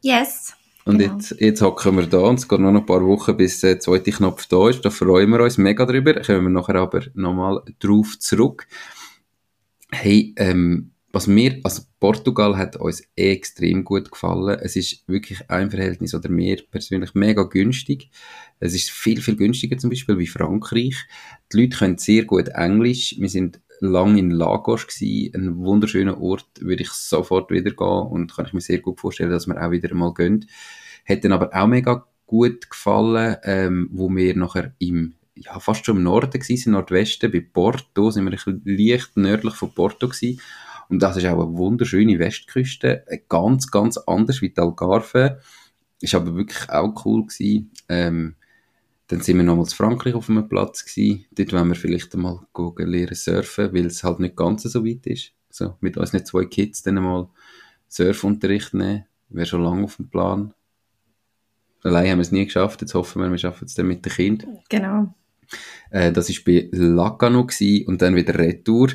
Yes. 0.00 0.54
Und 0.86 0.98
genau. 0.98 1.14
jetzt, 1.14 1.34
jetzt 1.40 1.62
hocken 1.62 1.96
wir 1.96 2.06
da 2.06 2.18
und 2.18 2.38
es 2.38 2.48
geht 2.48 2.60
noch 2.60 2.72
ein 2.72 2.86
paar 2.86 3.04
Wochen, 3.04 3.36
bis 3.36 3.60
der 3.60 3.80
zweite 3.80 4.12
Knopf 4.12 4.46
da 4.46 4.68
ist. 4.68 4.84
Da 4.84 4.90
freuen 4.90 5.30
wir 5.30 5.40
uns 5.40 5.58
mega 5.58 5.84
drüber. 5.84 6.14
Kommen 6.22 6.44
wir 6.44 6.50
nachher 6.50 6.76
aber 6.76 7.02
nochmal 7.14 7.60
drauf 7.80 8.16
zurück. 8.20 8.68
Hey, 9.90 10.32
ähm, 10.36 10.92
was 11.12 11.26
mir, 11.26 11.58
also 11.64 11.82
Portugal 11.98 12.56
hat 12.56 12.76
uns 12.76 13.02
extrem 13.16 13.84
gut 13.84 14.12
gefallen. 14.12 14.60
Es 14.60 14.76
ist 14.76 15.08
wirklich 15.08 15.50
ein 15.50 15.70
Verhältnis 15.70 16.14
oder 16.14 16.28
mir 16.28 16.58
persönlich 16.70 17.14
mega 17.14 17.42
günstig. 17.42 18.10
Es 18.60 18.72
ist 18.72 18.90
viel, 18.90 19.20
viel 19.20 19.34
günstiger 19.34 19.78
zum 19.78 19.90
Beispiel 19.90 20.18
wie 20.18 20.26
Frankreich. 20.28 20.94
Die 21.52 21.62
Leute 21.62 21.78
können 21.78 21.98
sehr 21.98 22.26
gut 22.26 22.48
Englisch. 22.48 23.16
Wir 23.18 23.28
sind 23.28 23.60
lang 23.80 24.16
in 24.18 24.30
Lagos 24.30 24.86
gsi, 24.86 25.32
ein 25.34 25.56
wunderschöner 25.58 26.20
Ort, 26.20 26.48
würde 26.60 26.82
ich 26.82 26.90
sofort 26.90 27.50
wieder 27.50 27.70
gehen 27.70 28.06
und 28.10 28.34
kann 28.34 28.46
ich 28.46 28.52
mir 28.52 28.60
sehr 28.60 28.80
gut 28.80 29.00
vorstellen, 29.00 29.30
dass 29.30 29.46
wir 29.46 29.60
auch 29.62 29.70
wieder 29.70 29.94
mal 29.94 30.14
gehen. 30.14 30.46
Hat 31.08 31.24
dann 31.24 31.32
aber 31.32 31.50
auch 31.54 31.66
mega 31.66 32.06
gut 32.26 32.70
gefallen, 32.70 33.36
ähm, 33.44 33.88
wo 33.92 34.08
wir 34.14 34.36
nachher 34.36 34.74
im 34.78 35.14
ja, 35.36 35.58
fast 35.60 35.84
schon 35.84 35.98
im 35.98 36.02
Norden 36.02 36.40
gsi, 36.40 36.62
im 36.64 36.72
Nordwesten, 36.72 37.30
bei 37.30 37.40
Porto, 37.40 38.10
sind 38.10 38.24
wir 38.24 38.38
ein 38.46 38.62
leicht 38.64 39.16
nördlich 39.16 39.54
von 39.54 39.72
Porto 39.72 40.08
gsi. 40.08 40.38
Und 40.88 41.02
das 41.02 41.16
ist 41.16 41.26
auch 41.26 41.42
eine 41.42 41.56
wunderschöne 41.56 42.18
Westküste, 42.18 43.04
ganz, 43.28 43.70
ganz 43.70 43.98
anders 43.98 44.40
wie 44.40 44.50
die 44.50 44.58
Algarve. 44.58 45.40
Ist 46.00 46.14
aber 46.14 46.36
wirklich 46.36 46.68
auch 46.70 47.04
cool 47.04 47.26
gewesen. 47.26 47.70
Ähm, 47.88 48.36
dann 49.08 49.20
sind 49.20 49.36
wir 49.36 49.44
nochmals 49.44 49.72
in 49.72 49.76
Frankreich 49.76 50.14
auf 50.14 50.28
einem 50.28 50.48
Platz 50.48 50.84
gewesen. 50.84 51.26
Dort 51.32 51.52
wollen 51.52 51.68
wir 51.68 51.74
vielleicht 51.74 52.14
einmal 52.14 52.40
lernen 52.78 53.14
surfen, 53.14 53.72
weil 53.72 53.86
es 53.86 54.04
halt 54.04 54.20
nicht 54.20 54.36
ganz 54.36 54.62
so 54.62 54.84
weit 54.84 55.06
ist. 55.06 55.32
So, 55.50 55.76
mit 55.80 55.96
unseren 55.96 56.24
zwei 56.24 56.44
Kids 56.44 56.82
dann 56.82 56.98
einmal 56.98 57.28
Surfunterricht 57.88 58.74
nehmen. 58.74 59.06
Wäre 59.28 59.46
schon 59.46 59.62
lange 59.62 59.84
auf 59.84 59.96
dem 59.96 60.08
Plan. 60.08 60.54
Allein 61.82 62.10
haben 62.10 62.18
wir 62.18 62.22
es 62.22 62.32
nie 62.32 62.44
geschafft. 62.44 62.80
Jetzt 62.80 62.94
hoffen 62.94 63.22
wir, 63.22 63.30
wir 63.30 63.38
schaffen 63.38 63.66
es 63.66 63.74
dann 63.74 63.86
mit 63.86 64.04
den 64.04 64.12
Kindern. 64.12 64.58
Genau. 64.68 65.14
Äh, 65.90 66.12
das 66.12 66.28
war 66.28 66.36
bei 66.44 66.68
Lacano 66.72 67.46
und 67.86 68.02
dann 68.02 68.16
wieder 68.16 68.38
Retour. 68.38 68.88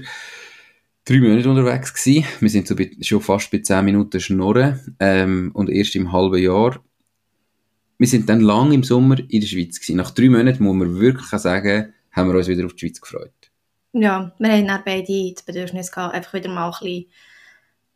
Drei 1.06 1.20
Monate 1.20 1.50
unterwegs 1.50 1.94
gewesen. 1.94 2.26
Wir 2.40 2.50
sind 2.50 2.68
so 2.68 2.76
bei, 2.76 2.92
schon 3.02 3.22
fast 3.22 3.50
bei 3.52 3.60
zehn 3.60 3.86
Minuten 3.86 4.20
Schnurren. 4.20 4.96
Ähm, 5.00 5.52
und 5.54 5.70
erst 5.70 5.96
im 5.96 6.12
halben 6.12 6.42
Jahr 6.42 6.82
wir 8.02 8.08
sind 8.08 8.28
dann 8.30 8.40
lang 8.40 8.72
im 8.72 8.82
Sommer 8.82 9.20
in 9.20 9.42
der 9.42 9.48
Schweiz 9.48 9.80
gewesen. 9.80 9.98
Nach 9.98 10.10
drei 10.10 10.28
Monaten 10.28 10.64
muss 10.64 10.76
man 10.76 11.00
wirklich 11.00 11.28
sagen, 11.40 11.94
haben 12.12 12.30
wir 12.32 12.36
uns 12.36 12.48
wieder 12.48 12.66
auf 12.66 12.74
die 12.74 12.88
Schweiz 12.88 13.00
gefreut. 13.00 13.52
Ja, 13.94 14.34
wir 14.40 14.52
haben 14.52 14.68
dann 14.68 14.82
beide 14.84 15.32
das 15.32 15.44
Bedürfnis 15.44 15.92
gehabt, 15.92 16.16
einfach 16.16 16.34
wieder 16.34 16.50
mal 16.50 16.72
ein 16.72 16.80
bisschen 16.82 17.12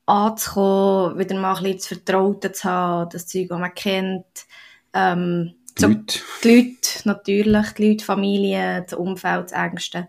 anzukommen, 0.06 1.18
wieder 1.18 1.40
mal 1.40 1.56
ein 1.56 1.64
bisschen 1.64 1.80
zu 1.80 1.96
Vertrauten 1.96 2.54
zu 2.54 2.64
haben, 2.66 3.10
das 3.10 3.26
Zeug, 3.26 3.48
das 3.50 3.60
man 3.60 3.74
kennt. 3.74 4.46
Ähm, 4.96 5.54
Die 5.78 5.82
so- 5.82 5.88
Leute. 5.90 6.20
die 6.44 6.48
Leute, 6.56 7.08
natürlich, 7.08 7.72
die 7.74 7.84
Leute, 7.84 7.98
die 7.98 8.04
Familie, 8.04 8.82
das 8.88 8.98
Umfeld, 8.98 9.46
das 9.46 9.52
Ängste. 9.52 10.08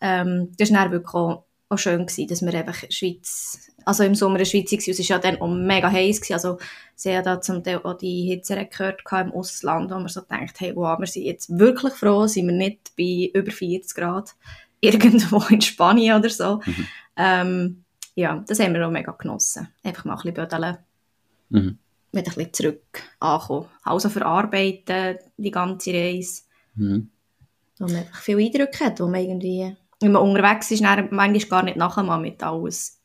Ähm, 0.00 0.52
das 0.58 0.72
war 0.72 0.82
dann 0.84 0.92
wirklich 0.92 1.14
auch, 1.14 1.44
auch 1.68 1.76
schön, 1.78 2.06
gewesen, 2.06 2.28
dass 2.28 2.42
wir 2.42 2.52
der 2.52 2.72
Schweiz, 2.90 3.68
also 3.84 4.04
im 4.04 4.14
Sommer 4.14 4.36
in 4.36 4.38
der 4.38 4.44
Schweiz 4.46 4.70
waren, 4.72 4.78
es 4.90 4.98
war 4.98 5.06
ja 5.06 5.18
dann 5.18 5.40
auch 5.40 5.48
mega 5.48 5.90
heiß, 5.90 6.20
gewesen, 6.20 6.34
also 6.34 6.58
sie 6.94 7.16
haben 7.16 7.24
da 7.24 7.40
zum 7.40 7.62
Teil 7.64 7.78
auch 7.78 7.94
die 7.98 8.40
gehört 8.70 9.02
im 9.10 9.32
Ausland, 9.32 9.90
wo 9.90 9.94
man 9.96 10.08
so 10.08 10.20
denkt, 10.20 10.60
hey, 10.60 10.72
wow, 10.76 10.98
wir 10.98 11.06
sind 11.06 11.24
jetzt 11.24 11.58
wirklich 11.58 11.92
froh, 11.94 12.26
sind 12.28 12.46
wir 12.46 12.54
nicht 12.54 12.92
bei 12.96 13.30
über 13.34 13.50
40 13.50 13.94
Grad 13.96 14.34
irgendwo 14.80 15.42
in 15.50 15.60
Spanien 15.60 16.16
oder 16.18 16.30
so. 16.30 16.60
Mhm. 16.64 16.86
Ähm, 17.16 17.84
ja, 18.14 18.42
das 18.46 18.60
haben 18.60 18.74
wir 18.74 18.86
auch 18.86 18.90
mega 18.92 19.12
genossen. 19.12 19.68
Einfach 19.82 20.04
mal 20.04 20.14
ein 20.14 20.18
bisschen 20.18 20.34
bödeln 20.34 20.76
Mhm. 21.50 21.78
Wieder 22.12 22.30
ein 22.30 22.34
bisschen 22.34 22.52
zurück 22.52 23.02
ankommen. 23.20 23.68
Also 23.82 24.08
verarbeiten, 24.08 25.18
die 25.36 25.50
ganze 25.50 25.92
Reise. 25.92 26.42
Mhm. 26.74 27.10
Wo 27.78 27.86
man 27.86 27.96
einfach 27.96 28.20
viele 28.20 28.38
Eindrücke 28.38 28.84
hat, 28.84 29.00
wo 29.00 29.08
man 29.08 29.20
irgendwie, 29.20 29.76
wenn 30.00 30.12
man 30.12 30.22
unterwegs 30.22 30.70
ist, 30.70 30.82
dann 30.82 31.08
manchmal 31.10 31.48
gar 31.48 31.62
nicht 31.64 31.76
nachher 31.76 32.02
mal 32.02 32.18
mit 32.18 32.42
alles 32.42 33.00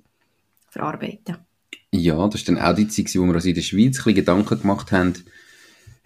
verarbeiten. 0.70 1.38
Ja, 1.92 2.28
das 2.28 2.48
war 2.48 2.56
dann 2.56 2.64
auch 2.64 2.76
die 2.76 2.88
Zeit, 2.88 3.16
wo 3.16 3.26
wir 3.26 3.34
uns 3.34 3.46
in 3.46 3.56
der 3.56 3.62
Schweiz 3.62 3.86
ein 3.86 3.92
bisschen 3.92 4.16
Gedanken 4.16 4.62
gemacht 4.62 4.92
haben, 4.92 5.14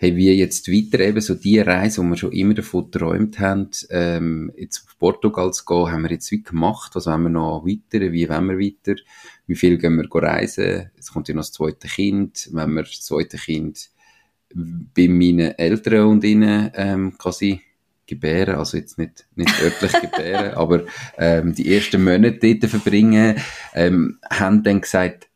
hey, 0.02 0.16
wie 0.16 0.32
jetzt 0.32 0.68
weiter 0.68 1.00
eben 1.00 1.22
so 1.22 1.36
die 1.36 1.60
Reise, 1.60 2.02
wo 2.02 2.08
wir 2.08 2.18
schon 2.18 2.32
immer 2.32 2.56
davon 2.56 2.90
geträumt 2.90 3.38
haben, 3.38 3.70
ähm, 3.92 4.52
jetzt 4.58 4.84
auf 4.88 4.98
Portugal 4.98 5.54
zu 5.54 5.64
gehen, 5.64 5.92
haben 5.92 6.02
wir 6.02 6.10
jetzt 6.10 6.32
wie 6.32 6.42
gemacht, 6.42 6.96
was 6.96 7.06
wollen 7.06 7.22
wir 7.22 7.30
noch 7.30 7.64
weiter, 7.64 8.12
wie 8.12 8.28
wollen 8.28 8.48
wir 8.48 8.58
weiter, 8.58 9.00
wie 9.46 9.54
viel 9.54 9.78
gehen 9.78 9.98
wir 9.98 10.24
reisen, 10.24 10.90
es 10.98 11.14
kommt 11.14 11.28
ja 11.28 11.36
noch 11.36 11.42
das 11.42 11.52
zweite 11.52 11.88
Kind, 11.88 12.50
wenn 12.52 12.74
wir 12.74 12.82
das 12.82 13.02
zweite 13.02 13.38
Kind 13.38 13.92
bei 14.56 15.08
meinen 15.08 15.52
Eltern 15.60 16.08
und 16.08 16.24
ihnen 16.24 16.72
ähm, 16.74 17.16
quasi 17.20 17.62
gebären, 18.08 18.56
also 18.56 18.78
jetzt 18.78 18.98
nicht, 18.98 19.28
nicht 19.36 19.54
örtlich 19.62 19.92
gebären, 20.02 20.56
aber 20.56 20.84
ähm, 21.20 21.54
die 21.54 21.76
ersten 21.76 22.04
Monate 22.04 22.56
dort 22.56 22.72
verbringen, 22.72 23.36
ähm, 23.76 24.18
haben 24.32 24.64
dann 24.64 24.82
gesagt, 24.82 25.30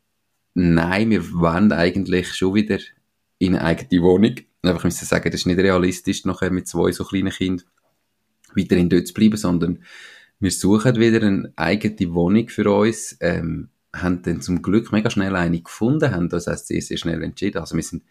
nein, 0.54 1.10
wir 1.10 1.32
wollen 1.34 1.70
eigentlich 1.70 2.34
schon 2.34 2.54
wieder 2.54 2.80
in 3.38 3.54
eine 3.54 3.64
eigene 3.64 4.02
Wohnung. 4.02 4.34
Einfach 4.68 4.84
müssen 4.84 5.06
sagen, 5.06 5.30
das 5.30 5.40
ist 5.40 5.46
nicht 5.46 5.58
realistisch, 5.58 6.24
nachher 6.24 6.50
mit 6.50 6.68
zwei 6.68 6.92
so 6.92 7.04
kleinen 7.04 7.32
Kindern 7.32 7.66
weiterhin 8.54 8.88
dort 8.88 9.06
zu 9.06 9.14
bleiben, 9.14 9.36
sondern 9.36 9.82
wir 10.40 10.50
suchen 10.50 10.96
wieder 10.96 11.26
eine 11.26 11.52
eigene 11.56 12.14
Wohnung 12.14 12.48
für 12.48 12.70
uns, 12.70 13.16
ähm, 13.20 13.68
haben 13.94 14.22
dann 14.22 14.42
zum 14.42 14.62
Glück 14.62 14.92
mega 14.92 15.08
schnell 15.10 15.34
eine 15.36 15.60
gefunden, 15.60 16.10
haben 16.10 16.28
das 16.28 16.46
heißt 16.46 16.66
sehr, 16.66 16.82
sehr 16.82 16.98
schnell 16.98 17.22
entschieden. 17.22 17.58
Also 17.58 17.76
wir 17.76 17.82
sind 17.82 18.04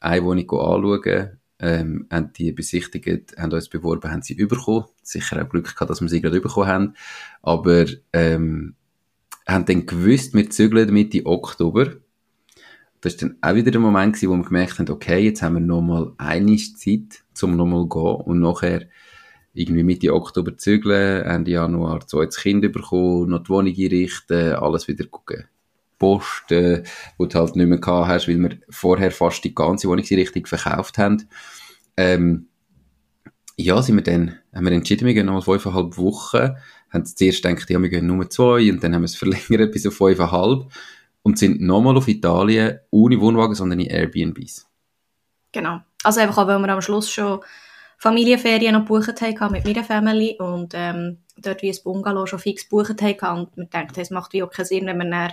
eine 0.00 0.24
Wohnung 0.24 0.50
anschauen, 0.50 1.38
ähm, 1.58 2.06
haben 2.10 2.32
die 2.32 2.52
besichtigt, 2.52 3.36
haben 3.36 3.52
uns 3.52 3.68
beworben, 3.68 4.10
haben 4.10 4.22
sie 4.22 4.34
bekommen. 4.34 4.86
Sicher 5.02 5.42
auch 5.42 5.48
Glück 5.48 5.74
gehabt, 5.74 5.90
dass 5.90 6.00
wir 6.00 6.08
sie 6.08 6.20
gerade 6.20 6.40
bekommen 6.40 6.66
haben. 6.66 6.94
Aber 7.42 7.86
ähm, 8.12 8.74
haben 9.46 9.64
dann 9.64 9.86
gewusst, 9.86 10.34
wir 10.34 10.50
zügeln 10.50 10.92
Mitte 10.92 11.24
Oktober. 11.24 11.94
Das 13.00 13.20
war 13.20 13.28
dann 13.28 13.38
auch 13.40 13.54
wieder 13.54 13.70
der 13.70 13.80
Moment, 13.80 14.14
gewesen, 14.14 14.30
wo 14.30 14.36
wir 14.36 14.44
gemerkt 14.44 14.78
haben, 14.78 14.90
okay, 14.90 15.18
jetzt 15.18 15.42
haben 15.42 15.54
wir 15.54 15.60
nochmal 15.60 16.12
eine 16.18 16.56
Zeit, 16.56 17.24
um 17.42 17.56
nochmal 17.56 17.82
zu 17.82 17.88
gehen. 17.88 18.20
Und 18.26 18.40
nachher 18.40 18.86
irgendwie 19.54 19.82
Mitte 19.82 20.14
Oktober 20.14 20.56
zügeln, 20.56 21.24
Ende 21.24 21.52
Januar 21.52 22.06
zweites 22.06 22.36
Kind 22.36 22.60
bekommen, 22.72 23.30
noch 23.30 23.42
die 23.42 23.48
Wohnung 23.48 23.74
einrichten, 23.76 24.54
alles 24.54 24.86
wieder 24.88 25.06
gucken. 25.06 25.44
Posten, 25.98 26.82
wo 27.16 27.24
du 27.24 27.38
halt 27.38 27.56
nicht 27.56 27.66
mehr 27.66 27.78
gehabt 27.78 28.08
hast, 28.08 28.28
weil 28.28 28.38
wir 28.38 28.58
vorher 28.68 29.10
fast 29.10 29.42
die 29.44 29.54
ganze 29.54 29.88
Wohnungseinrichtung 29.88 30.44
verkauft 30.44 30.98
haben. 30.98 31.28
Ähm, 31.96 32.48
ja, 33.56 33.80
sind 33.80 33.96
wir 33.96 34.02
dann, 34.02 34.36
haben 34.54 34.66
wir 34.66 34.72
entschieden, 34.72 35.06
wir 35.06 35.14
gehen 35.14 35.26
nochmal 35.26 35.40
fünfeinhalb 35.40 35.96
Wochen, 35.96 36.56
haben 36.90 37.06
zuerst 37.06 37.42
gedacht, 37.42 37.70
ja, 37.70 37.80
wir 37.80 37.88
gehen 37.88 38.06
nur 38.06 38.28
zwei, 38.28 38.70
und 38.70 38.84
dann 38.84 38.94
haben 38.94 39.02
wir 39.02 39.06
es 39.06 39.16
verlängert 39.16 39.72
bis 39.72 39.86
auf 39.86 39.94
fünfeinhalb, 39.94 40.66
und 41.26 41.40
sind 41.40 41.60
nochmal 41.60 41.96
auf 41.96 42.06
Italien, 42.06 42.78
ohne 42.92 43.20
Wohnwagen, 43.20 43.56
sondern 43.56 43.80
in 43.80 43.90
Airbnbs. 43.90 44.64
Genau. 45.50 45.80
Also 46.04 46.20
einfach 46.20 46.38
auch, 46.38 46.46
weil 46.46 46.60
wir 46.60 46.68
am 46.68 46.80
Schluss 46.80 47.10
schon 47.10 47.40
Familienferien 47.98 48.72
noch 48.72 48.86
gebucht 48.86 49.20
haben 49.20 49.52
mit 49.52 49.64
meiner 49.64 49.82
Family 49.82 50.36
und 50.38 50.72
ähm, 50.76 51.18
dort 51.36 51.62
wie 51.62 51.70
ein 51.70 51.78
Bungalow 51.82 52.26
schon 52.26 52.38
fix 52.38 52.68
gebucht 52.68 53.02
haben 53.02 53.40
und 53.40 53.56
wir 53.56 53.64
dachten, 53.64 53.98
es 53.98 54.10
macht 54.10 54.34
wie 54.34 54.44
auch 54.44 54.50
keinen 54.50 54.66
Sinn, 54.66 54.86
wenn 54.86 54.98
wir 54.98 55.10
dann 55.10 55.32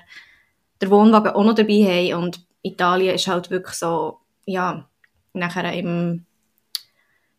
den 0.82 0.90
Wohnwagen 0.90 1.34
auch 1.34 1.44
noch 1.44 1.54
dabei 1.54 1.84
haben 1.84 2.24
und 2.24 2.44
Italien 2.64 3.14
ist 3.14 3.28
halt 3.28 3.52
wirklich 3.52 3.76
so, 3.76 4.18
ja, 4.46 4.90
nachher 5.34 5.72
im 5.74 6.26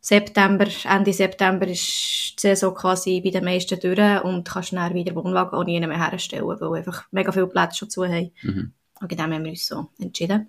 September, 0.07 0.67
Ende 0.83 1.13
September 1.13 1.67
ist 1.67 2.35
die 2.37 2.41
Saison 2.41 2.75
quasi 2.75 3.21
bei 3.21 3.31
den 3.31 3.43
meisten 3.43 3.79
durch 3.79 4.23
und 4.23 4.47
kannst 4.47 4.71
dann 4.71 4.93
wieder 4.93 5.15
Wohnwagen 5.15 5.57
auch 5.57 5.63
nie 5.63 5.79
mehr 5.79 6.11
herstellen, 6.11 6.45
weil 6.45 6.77
einfach 6.77 7.05
mega 7.09 7.31
viele 7.31 7.47
Plätze 7.47 7.79
schon 7.79 7.89
zu 7.89 8.05
haben. 8.05 8.29
Mhm. 8.43 8.71
Und 9.01 9.11
dem 9.11 9.19
haben 9.19 9.43
wir 9.43 9.49
uns 9.49 9.65
so 9.65 9.89
entschieden. 9.97 10.47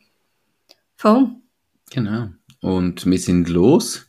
Voll. 0.97 1.29
Genau. 1.91 2.29
Und 2.61 3.07
wir 3.07 3.19
sind 3.19 3.49
los. 3.49 4.07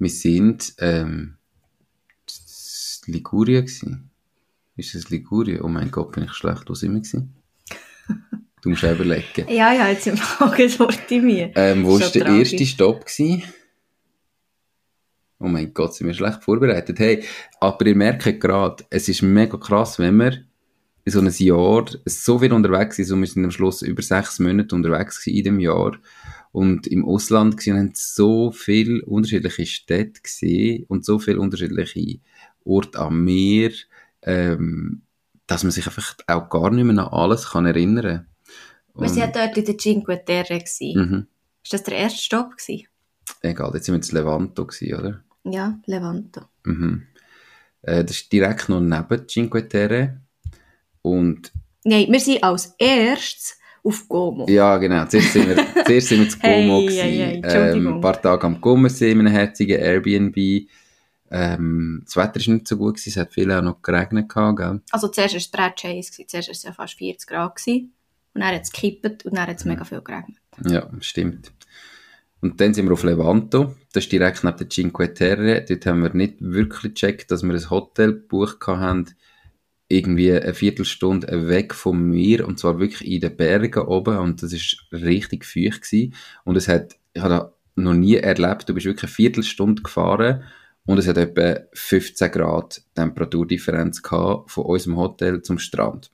Wir 0.00 0.10
sind, 0.10 0.74
ähm, 0.78 1.36
Ligurien 3.06 3.66
gewesen. 3.66 4.10
Ist 4.74 4.96
das 4.96 5.10
Ligurien? 5.10 5.62
Oh 5.62 5.68
mein 5.68 5.92
Gott, 5.92 6.10
bin 6.10 6.24
ich 6.24 6.32
schlecht. 6.32 6.68
Wo 6.68 6.74
sind 6.74 6.94
wir 6.94 7.00
gewesen? 7.00 7.34
Du 8.60 8.70
musst 8.70 8.84
auch 8.84 8.90
überlegen. 8.90 9.46
Ja, 9.48 9.72
ja, 9.72 9.88
jetzt 9.88 10.08
im 10.08 10.18
Augenwort 10.40 11.08
in 11.12 11.24
mir. 11.24 11.52
Ähm, 11.54 11.86
wo 11.86 12.00
war 12.00 12.10
der 12.10 12.26
erste 12.26 12.66
Stopp 12.66 13.06
gewesen? 13.06 13.44
Oh 15.40 15.46
mein 15.46 15.72
Gott, 15.72 15.94
sind 15.94 16.08
wir 16.08 16.14
schlecht 16.14 16.42
vorbereitet. 16.42 16.98
Hey, 16.98 17.22
aber 17.60 17.86
ihr 17.86 17.94
merkt 17.94 18.40
gerade, 18.40 18.84
es 18.90 19.08
ist 19.08 19.22
mega 19.22 19.56
krass, 19.56 19.98
wenn 19.98 20.16
wir 20.16 20.44
in 21.04 21.12
so 21.12 21.20
einem 21.20 21.32
Jahr 21.32 21.86
so 22.04 22.38
viel 22.38 22.52
unterwegs 22.52 22.96
sind, 22.96 23.10
und 23.12 23.20
wir 23.20 23.28
sind 23.28 23.44
am 23.44 23.50
Schluss 23.50 23.82
über 23.82 24.02
sechs 24.02 24.40
Monate 24.40 24.74
unterwegs 24.74 25.26
in 25.26 25.44
dem 25.44 25.60
Jahr 25.60 25.96
und 26.52 26.86
im 26.86 27.04
Ausland 27.04 27.54
und 27.66 27.74
haben 27.74 27.92
so 27.94 28.50
viele 28.50 29.04
unterschiedliche 29.04 29.64
Städte 29.66 30.20
gesehen 30.20 30.84
und 30.88 31.04
so 31.04 31.18
viele 31.18 31.40
unterschiedliche 31.40 32.18
Orte 32.64 32.98
am 32.98 33.24
Meer, 33.24 33.70
ähm, 34.22 35.02
dass 35.46 35.62
man 35.62 35.70
sich 35.70 35.86
einfach 35.86 36.16
auch 36.26 36.48
gar 36.50 36.70
nicht 36.70 36.84
mehr 36.84 36.98
an 36.98 37.12
alles 37.12 37.50
kann 37.50 37.64
erinnern 37.64 38.26
Wir 38.94 39.08
waren 39.08 39.16
ja 39.16 39.26
dort 39.28 39.56
in 39.56 39.64
der 39.64 39.78
Cinque 39.78 40.24
Terre. 40.24 40.58
gewesen. 40.58 41.00
Mhm. 41.00 41.26
Ist 41.62 41.72
das 41.72 41.84
der 41.84 41.96
erste 41.96 42.22
Stopp? 42.22 42.56
Gewesen? 42.56 42.88
Egal, 43.40 43.70
jetzt 43.74 43.86
sind 43.86 43.94
wir 43.94 44.08
in 44.10 44.26
Levanto 44.26 44.66
gewesen, 44.66 44.94
oder? 44.98 45.24
Ja, 45.50 45.78
Levanto. 45.86 46.42
Mhm. 46.64 47.02
Äh, 47.82 48.04
das 48.04 48.16
ist 48.16 48.32
direkt 48.32 48.68
noch 48.68 48.80
neben 48.80 49.26
Cinque 49.28 49.68
Terre. 49.68 50.20
Und 51.02 51.52
Nein, 51.84 52.06
wir 52.10 52.20
sind 52.20 52.42
als 52.42 52.74
erstes 52.78 53.58
auf 53.84 54.08
Como. 54.08 54.46
ja, 54.48 54.76
genau, 54.78 55.06
zuerst 55.06 55.32
sind 55.32 55.48
wir, 55.48 55.56
zuerst 55.86 56.08
sind 56.08 56.20
wir 56.20 56.28
zu 56.28 56.38
Como 56.38 56.50
Hey, 56.78 56.86
gewesen. 56.86 57.00
hey, 57.02 57.16
hey, 57.18 57.34
Entschuldigung. 57.36 57.86
ähm, 57.86 57.94
ein 57.94 58.00
paar 58.00 58.20
Tage 58.20 58.46
am 58.46 58.60
Comersee 58.60 59.12
in 59.12 59.20
einem 59.20 59.32
herzigen 59.32 59.78
Airbnb. 59.80 60.68
Ähm, 61.30 62.02
das 62.04 62.16
Wetter 62.16 62.40
war 62.46 62.54
nicht 62.54 62.68
so 62.68 62.76
gut, 62.76 62.94
gewesen, 62.96 63.10
es 63.10 63.16
hat 63.16 63.32
viel 63.32 63.50
auch 63.52 63.62
noch 63.62 63.80
geregnet, 63.82 64.28
gehabt, 64.28 64.58
gell? 64.58 64.80
Also 64.90 65.08
zuerst 65.08 65.34
war 65.34 65.72
es 65.74 65.80
gewesen. 65.82 66.24
zuerst 66.26 66.48
war 66.48 66.52
es 66.52 66.62
ja 66.62 66.72
fast 66.72 66.94
40 66.94 67.26
Grad. 67.28 67.56
Gewesen. 67.56 67.92
Und 68.34 68.40
dann 68.42 68.54
hat 68.54 68.62
es 68.62 68.72
gekippt 68.72 69.24
und 69.26 69.36
dann 69.36 69.46
hat 69.48 69.56
es 69.58 69.64
mega 69.64 69.84
viel 69.84 70.00
geregnet. 70.00 70.38
Ja, 70.66 70.88
stimmt. 71.00 71.52
Und 72.40 72.60
dann 72.60 72.72
sind 72.72 72.86
wir 72.86 72.92
auf 72.92 73.02
Levanto, 73.02 73.74
das 73.92 74.04
ist 74.04 74.12
direkt 74.12 74.44
neben 74.44 74.56
der 74.56 74.68
Cinque 74.68 75.12
Terre. 75.12 75.64
Dort 75.68 75.86
haben 75.86 76.02
wir 76.02 76.14
nicht 76.14 76.36
wirklich 76.38 76.94
gecheckt, 76.94 77.30
dass 77.30 77.42
wir 77.42 77.52
ein 77.52 77.70
Hotel 77.70 78.12
gebucht 78.12 78.66
haben, 78.66 79.06
irgendwie 79.88 80.32
eine 80.32 80.54
Viertelstunde 80.54 81.48
weg 81.48 81.74
vom 81.74 82.10
Meer, 82.10 82.46
und 82.46 82.58
zwar 82.58 82.78
wirklich 82.78 83.10
in 83.10 83.20
den 83.20 83.36
Bergen 83.36 83.82
oben, 83.82 84.18
und 84.18 84.42
das 84.42 84.52
ist 84.52 84.86
richtig 84.92 85.44
feucht 85.44 85.82
gewesen. 85.82 86.14
Und 86.44 86.56
es 86.56 86.68
hat, 86.68 86.96
ich 87.14 87.22
habe 87.22 87.54
noch 87.74 87.94
nie 87.94 88.16
erlebt, 88.16 88.68
du 88.68 88.74
bist 88.74 88.86
wirklich 88.86 89.04
eine 89.04 89.12
Viertelstunde 89.12 89.82
gefahren, 89.82 90.44
und 90.84 90.96
es 90.96 91.06
hat 91.06 91.18
etwa 91.18 91.60
15 91.74 92.30
Grad 92.30 92.82
Temperaturdifferenz 92.94 94.02
gehabt 94.02 94.50
von 94.50 94.64
unserem 94.64 94.96
Hotel 94.96 95.42
zum 95.42 95.58
Strand. 95.58 96.10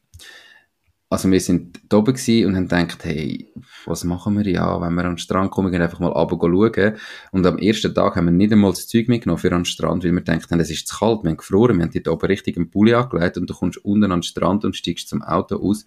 Also 1.15 1.31
wir 1.31 1.39
sind 1.39 1.81
da 1.89 1.99
oben 1.99 2.17
und 2.45 2.57
haben 2.57 2.67
gedacht, 2.67 3.05
hey, 3.05 3.49
was 3.87 4.03
machen 4.03 4.37
wir 4.37 4.51
ja, 4.51 4.81
wenn 4.81 4.95
wir 4.95 5.05
an 5.05 5.13
den 5.13 5.19
Strand 5.19 5.53
kommen, 5.53 5.71
gehen 5.71 5.81
einfach 5.81 6.01
mal 6.01 6.09
runter 6.09 6.37
schauen. 6.41 6.97
Und 7.31 7.47
am 7.47 7.57
ersten 7.59 7.95
Tag 7.95 8.17
haben 8.17 8.25
wir 8.25 8.33
nicht 8.33 8.53
einmal 8.53 8.73
das 8.73 8.89
Zeug 8.89 9.07
mitgenommen 9.07 9.39
für 9.39 9.53
an 9.53 9.61
den 9.61 9.65
Strand, 9.65 10.03
weil 10.03 10.11
wir 10.11 10.23
gedacht 10.23 10.51
haben, 10.51 10.59
es 10.59 10.71
ist 10.71 10.89
zu 10.89 10.99
kalt, 10.99 11.23
wir 11.23 11.31
haben 11.31 11.37
gefroren, 11.37 11.77
wir 11.77 11.85
haben 11.85 11.93
dort 11.93 12.09
oben 12.09 12.27
richtig 12.27 12.57
einen 12.57 12.69
Pulli 12.69 12.95
angelegt 12.95 13.39
und 13.39 13.49
du 13.49 13.55
kommst 13.55 13.79
unten 13.85 14.11
an 14.11 14.19
den 14.19 14.23
Strand 14.25 14.65
und 14.65 14.75
steigst 14.75 15.09
zum 15.09 15.23
Auto 15.23 15.55
aus 15.55 15.87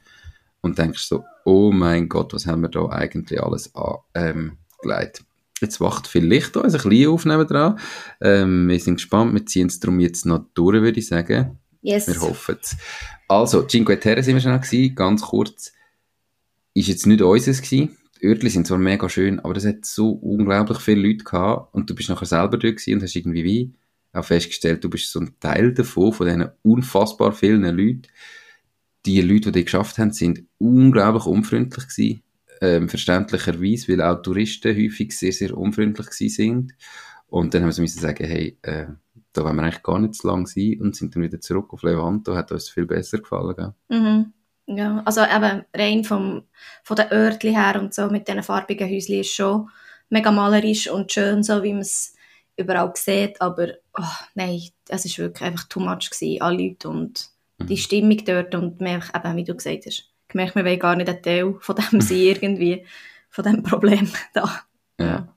und 0.61 0.77
denkst 0.77 1.03
so, 1.03 1.25
oh 1.43 1.73
mein 1.73 2.07
Gott, 2.07 2.33
was 2.33 2.47
haben 2.47 2.61
wir 2.61 2.69
da 2.69 2.87
eigentlich 2.87 3.43
alles 3.43 3.75
angelegt. 3.75 4.55
Gelegt. 4.81 5.25
Jetzt 5.59 5.81
wacht 5.81 6.07
viel 6.07 6.23
Licht 6.23 6.55
da, 6.55 6.61
also 6.61 6.77
ein 6.77 6.89
bisschen 6.89 7.31
auf 7.31 7.47
dran. 7.47 7.77
Ähm, 8.21 8.69
wir 8.69 8.79
sind 8.79 8.95
gespannt, 8.95 9.33
wir 9.33 9.45
ziehen 9.45 9.67
es 9.67 9.81
darum 9.81 9.99
jetzt 9.99 10.25
noch 10.25 10.45
durch, 10.53 10.81
würde 10.81 10.99
ich 10.99 11.07
sagen. 11.07 11.57
Yes. 11.87 12.07
Wir 12.07 12.19
hoffen 12.19 12.57
es. 12.61 12.75
Also, 13.29 13.63
Cinque 13.63 13.97
Terre 13.97 14.21
sind 14.21 14.35
wir 14.35 14.41
schon 14.41 14.59
gewesen, 14.59 14.93
ganz 14.93 15.21
kurz. 15.21 15.71
ist 16.73 16.89
jetzt 16.89 17.07
nicht 17.07 17.21
unseres 17.21 17.61
gewesen. 17.61 17.97
Die 18.19 18.25
Örtchen 18.25 18.49
sind 18.49 18.67
zwar 18.67 18.77
mega 18.77 19.07
schön, 19.07 19.39
aber 19.39 19.55
es 19.55 19.65
hat 19.65 19.85
so 19.85 20.09
unglaublich 20.09 20.79
viele 20.79 21.07
Leute 21.07 21.23
gehabt 21.23 21.73
und 21.73 21.89
du 21.89 21.95
bist 21.95 22.09
nachher 22.09 22.25
selber 22.25 22.57
dort 22.57 22.85
und 22.85 23.03
hast 23.03 23.15
irgendwie 23.15 23.45
wie 23.45 23.73
auch 24.11 24.25
festgestellt, 24.25 24.83
du 24.83 24.89
bist 24.89 25.09
so 25.09 25.21
ein 25.21 25.35
Teil 25.39 25.73
davon, 25.73 26.11
von 26.11 26.25
diesen 26.27 26.49
unfassbar 26.61 27.31
vielen 27.31 27.63
Leuten. 27.63 28.01
Die 29.05 29.21
Leute, 29.21 29.51
die 29.51 29.59
die 29.59 29.65
geschafft 29.65 29.97
haben, 29.97 30.11
sind 30.11 30.43
unglaublich 30.57 31.25
unfreundlich 31.25 31.87
gewesen, 31.87 32.21
ähm, 32.59 32.89
verständlicherweise, 32.89 33.87
weil 33.87 34.01
auch 34.01 34.21
Touristen 34.21 34.75
häufig 34.75 35.17
sehr, 35.17 35.31
sehr 35.31 35.55
unfreundlich 35.55 36.07
gewesen 36.07 36.35
sind. 36.35 36.73
Und 37.27 37.53
dann 37.53 37.63
haben 37.63 37.73
wir 37.73 37.81
müssen 37.81 38.01
sagen, 38.01 38.25
hey, 38.25 38.57
äh, 38.63 38.87
da 39.37 39.43
wollen 39.43 39.55
wir 39.55 39.63
eigentlich 39.63 39.83
gar 39.83 39.99
nicht 39.99 40.15
zu 40.15 40.27
lang 40.27 40.47
sein 40.47 40.77
und 40.81 40.95
sind 40.95 41.15
dann 41.15 41.23
wieder 41.23 41.39
zurück 41.39 41.71
auf 41.71 41.83
Levanto, 41.83 42.35
hat 42.35 42.51
uns 42.51 42.69
viel 42.69 42.85
besser 42.85 43.19
gefallen. 43.19 43.55
Gell? 43.55 43.73
Mhm. 43.89 44.33
Ja, 44.65 45.01
also 45.05 45.21
eben 45.21 45.63
rein 45.73 46.03
vom, 46.03 46.43
von 46.83 46.95
den 46.97 47.11
Örtchen 47.11 47.55
her 47.55 47.79
und 47.79 47.93
so 47.93 48.07
mit 48.09 48.27
diesen 48.27 48.43
farbigen 48.43 48.89
Häuschen 48.89 49.19
ist 49.19 49.33
schon 49.33 49.69
mega 50.09 50.31
malerisch 50.31 50.89
und 50.89 51.11
schön, 51.11 51.43
so 51.43 51.63
wie 51.63 51.71
man 51.71 51.81
es 51.81 52.15
überall 52.57 52.91
sieht, 52.95 53.39
aber 53.39 53.69
oh, 53.97 54.03
nein, 54.35 54.61
es 54.89 55.05
war 55.05 55.25
wirklich 55.25 55.43
einfach 55.43 55.67
too 55.67 55.79
much 55.79 56.09
gewesen, 56.09 56.41
alle 56.41 56.63
Leute 56.63 56.89
und 56.89 57.29
mhm. 57.59 57.67
die 57.67 57.77
Stimmung 57.77 58.17
dort 58.25 58.55
und 58.55 58.81
mehr, 58.81 59.01
eben, 59.15 59.35
wie 59.37 59.43
du 59.43 59.55
gesagt 59.55 59.85
hast, 59.85 60.11
gemerkt, 60.27 60.55
wir 60.55 60.65
wollen 60.65 60.79
gar 60.79 60.95
nicht 60.95 61.09
ein 61.09 61.21
Teil 61.21 61.55
von 61.59 61.75
dem 61.75 62.01
sein 62.01 62.17
irgendwie, 62.17 62.85
von 63.29 63.43
dem 63.43 63.63
Problem 63.63 64.09
da. 64.33 64.61
Ja. 64.99 65.27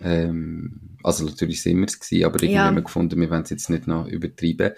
Ähm, 0.00 0.87
also 1.02 1.24
natürlich 1.24 1.62
sind 1.62 1.78
wir 1.78 1.86
es 1.86 1.98
gewesen, 1.98 2.24
aber 2.24 2.36
irgendwie 2.36 2.54
ja. 2.54 2.64
haben 2.64 2.76
wir 2.76 2.82
gefunden, 2.82 3.20
wir 3.20 3.30
wollen 3.30 3.42
es 3.42 3.50
jetzt 3.50 3.70
nicht 3.70 3.86
noch 3.86 4.06
übertreiben. 4.06 4.72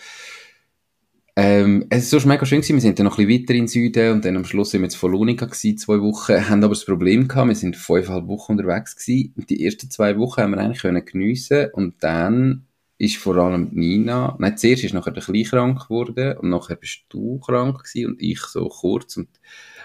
Ähm, 1.36 1.86
es 1.90 2.12
war 2.12 2.20
so 2.20 2.28
mega 2.28 2.44
schön 2.44 2.60
gewesen. 2.60 2.76
Wir 2.76 2.82
sind 2.82 2.98
dann 2.98 3.06
noch 3.06 3.18
ein 3.18 3.26
bisschen 3.26 3.42
weiter 3.42 3.54
in 3.54 3.62
den 3.62 3.68
Süden 3.68 4.12
und 4.12 4.24
dann 4.24 4.36
am 4.36 4.44
Schluss 4.44 4.70
sind 4.70 4.82
wir 4.82 4.86
jetzt 4.86 4.96
von 4.96 5.12
Lunica 5.12 5.46
gewesen, 5.46 5.78
zwei 5.78 6.00
Wochen, 6.00 6.32
haben 6.48 6.64
aber 6.64 6.74
das 6.74 6.84
Problem 6.84 7.28
gehabt, 7.28 7.48
wir 7.48 7.54
sind 7.54 7.76
fünfeinhalb 7.76 8.26
Wochen 8.26 8.52
unterwegs 8.52 8.96
gewesen 8.96 9.32
und 9.36 9.48
die 9.48 9.64
ersten 9.64 9.90
zwei 9.90 10.18
Wochen 10.18 10.42
haben 10.42 10.50
wir 10.50 10.58
eigentlich 10.58 10.82
können 10.82 11.04
geniessen 11.04 11.70
und 11.72 11.94
dann 12.02 12.66
ist 12.98 13.16
vor 13.16 13.36
allem 13.36 13.70
Nina, 13.72 14.36
nein, 14.38 14.58
zuerst 14.58 14.84
ist 14.84 14.92
nachher 14.92 15.12
der 15.12 15.22
Kleine 15.22 15.44
krank 15.44 15.84
geworden 15.84 16.36
und 16.36 16.50
nachher 16.50 16.76
bist 16.76 17.04
du 17.08 17.38
krank 17.38 17.84
gewesen 17.84 18.10
und 18.10 18.20
ich 18.20 18.40
so 18.40 18.68
kurz 18.68 19.16
und 19.16 19.28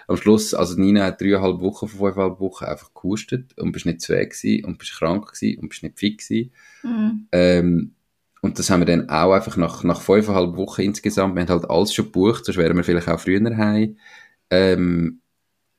am 0.08 0.18
Schluss, 0.18 0.54
also 0.54 0.80
Nina 0.80 1.06
hat 1.06 1.22
dreieinhalb 1.22 1.60
Wochen 1.62 1.88
von 1.88 2.00
fünfeinhalb 2.00 2.40
Wochen 2.40 2.66
einfach 2.66 2.94
gehustet 2.94 3.58
und 3.58 3.72
bist 3.72 3.86
nicht 3.86 4.02
zu 4.02 4.14
gewesen 4.14 4.66
und 4.66 4.78
bist 4.78 4.94
krank 4.98 5.32
gewesen 5.32 5.60
und 5.60 5.70
bist 5.70 5.84
nicht 5.84 6.00
fit 6.00 6.20
gewesen. 6.20 6.52
Mhm. 6.84 7.28
Ähm, 7.32 7.92
und 8.42 8.60
das 8.60 8.70
haben 8.70 8.82
wir 8.82 8.86
dann 8.86 9.10
auch 9.10 9.34
einfach 9.34 9.58
nach, 9.58 9.84
nach 9.84 10.02
fünfeinhalb 10.02 10.56
Wochen 10.56 10.82
insgesamt, 10.82 11.36
wir 11.36 11.42
haben 11.42 11.50
halt 11.50 11.70
alles 11.70 11.94
schon 11.94 12.06
gebucht, 12.06 12.46
sonst 12.46 12.58
wären 12.58 12.78
wir 12.78 12.84
vielleicht 12.84 13.08
auch 13.08 13.20
früher 13.20 13.58
heim, 13.58 13.98
ähm, 14.52 15.22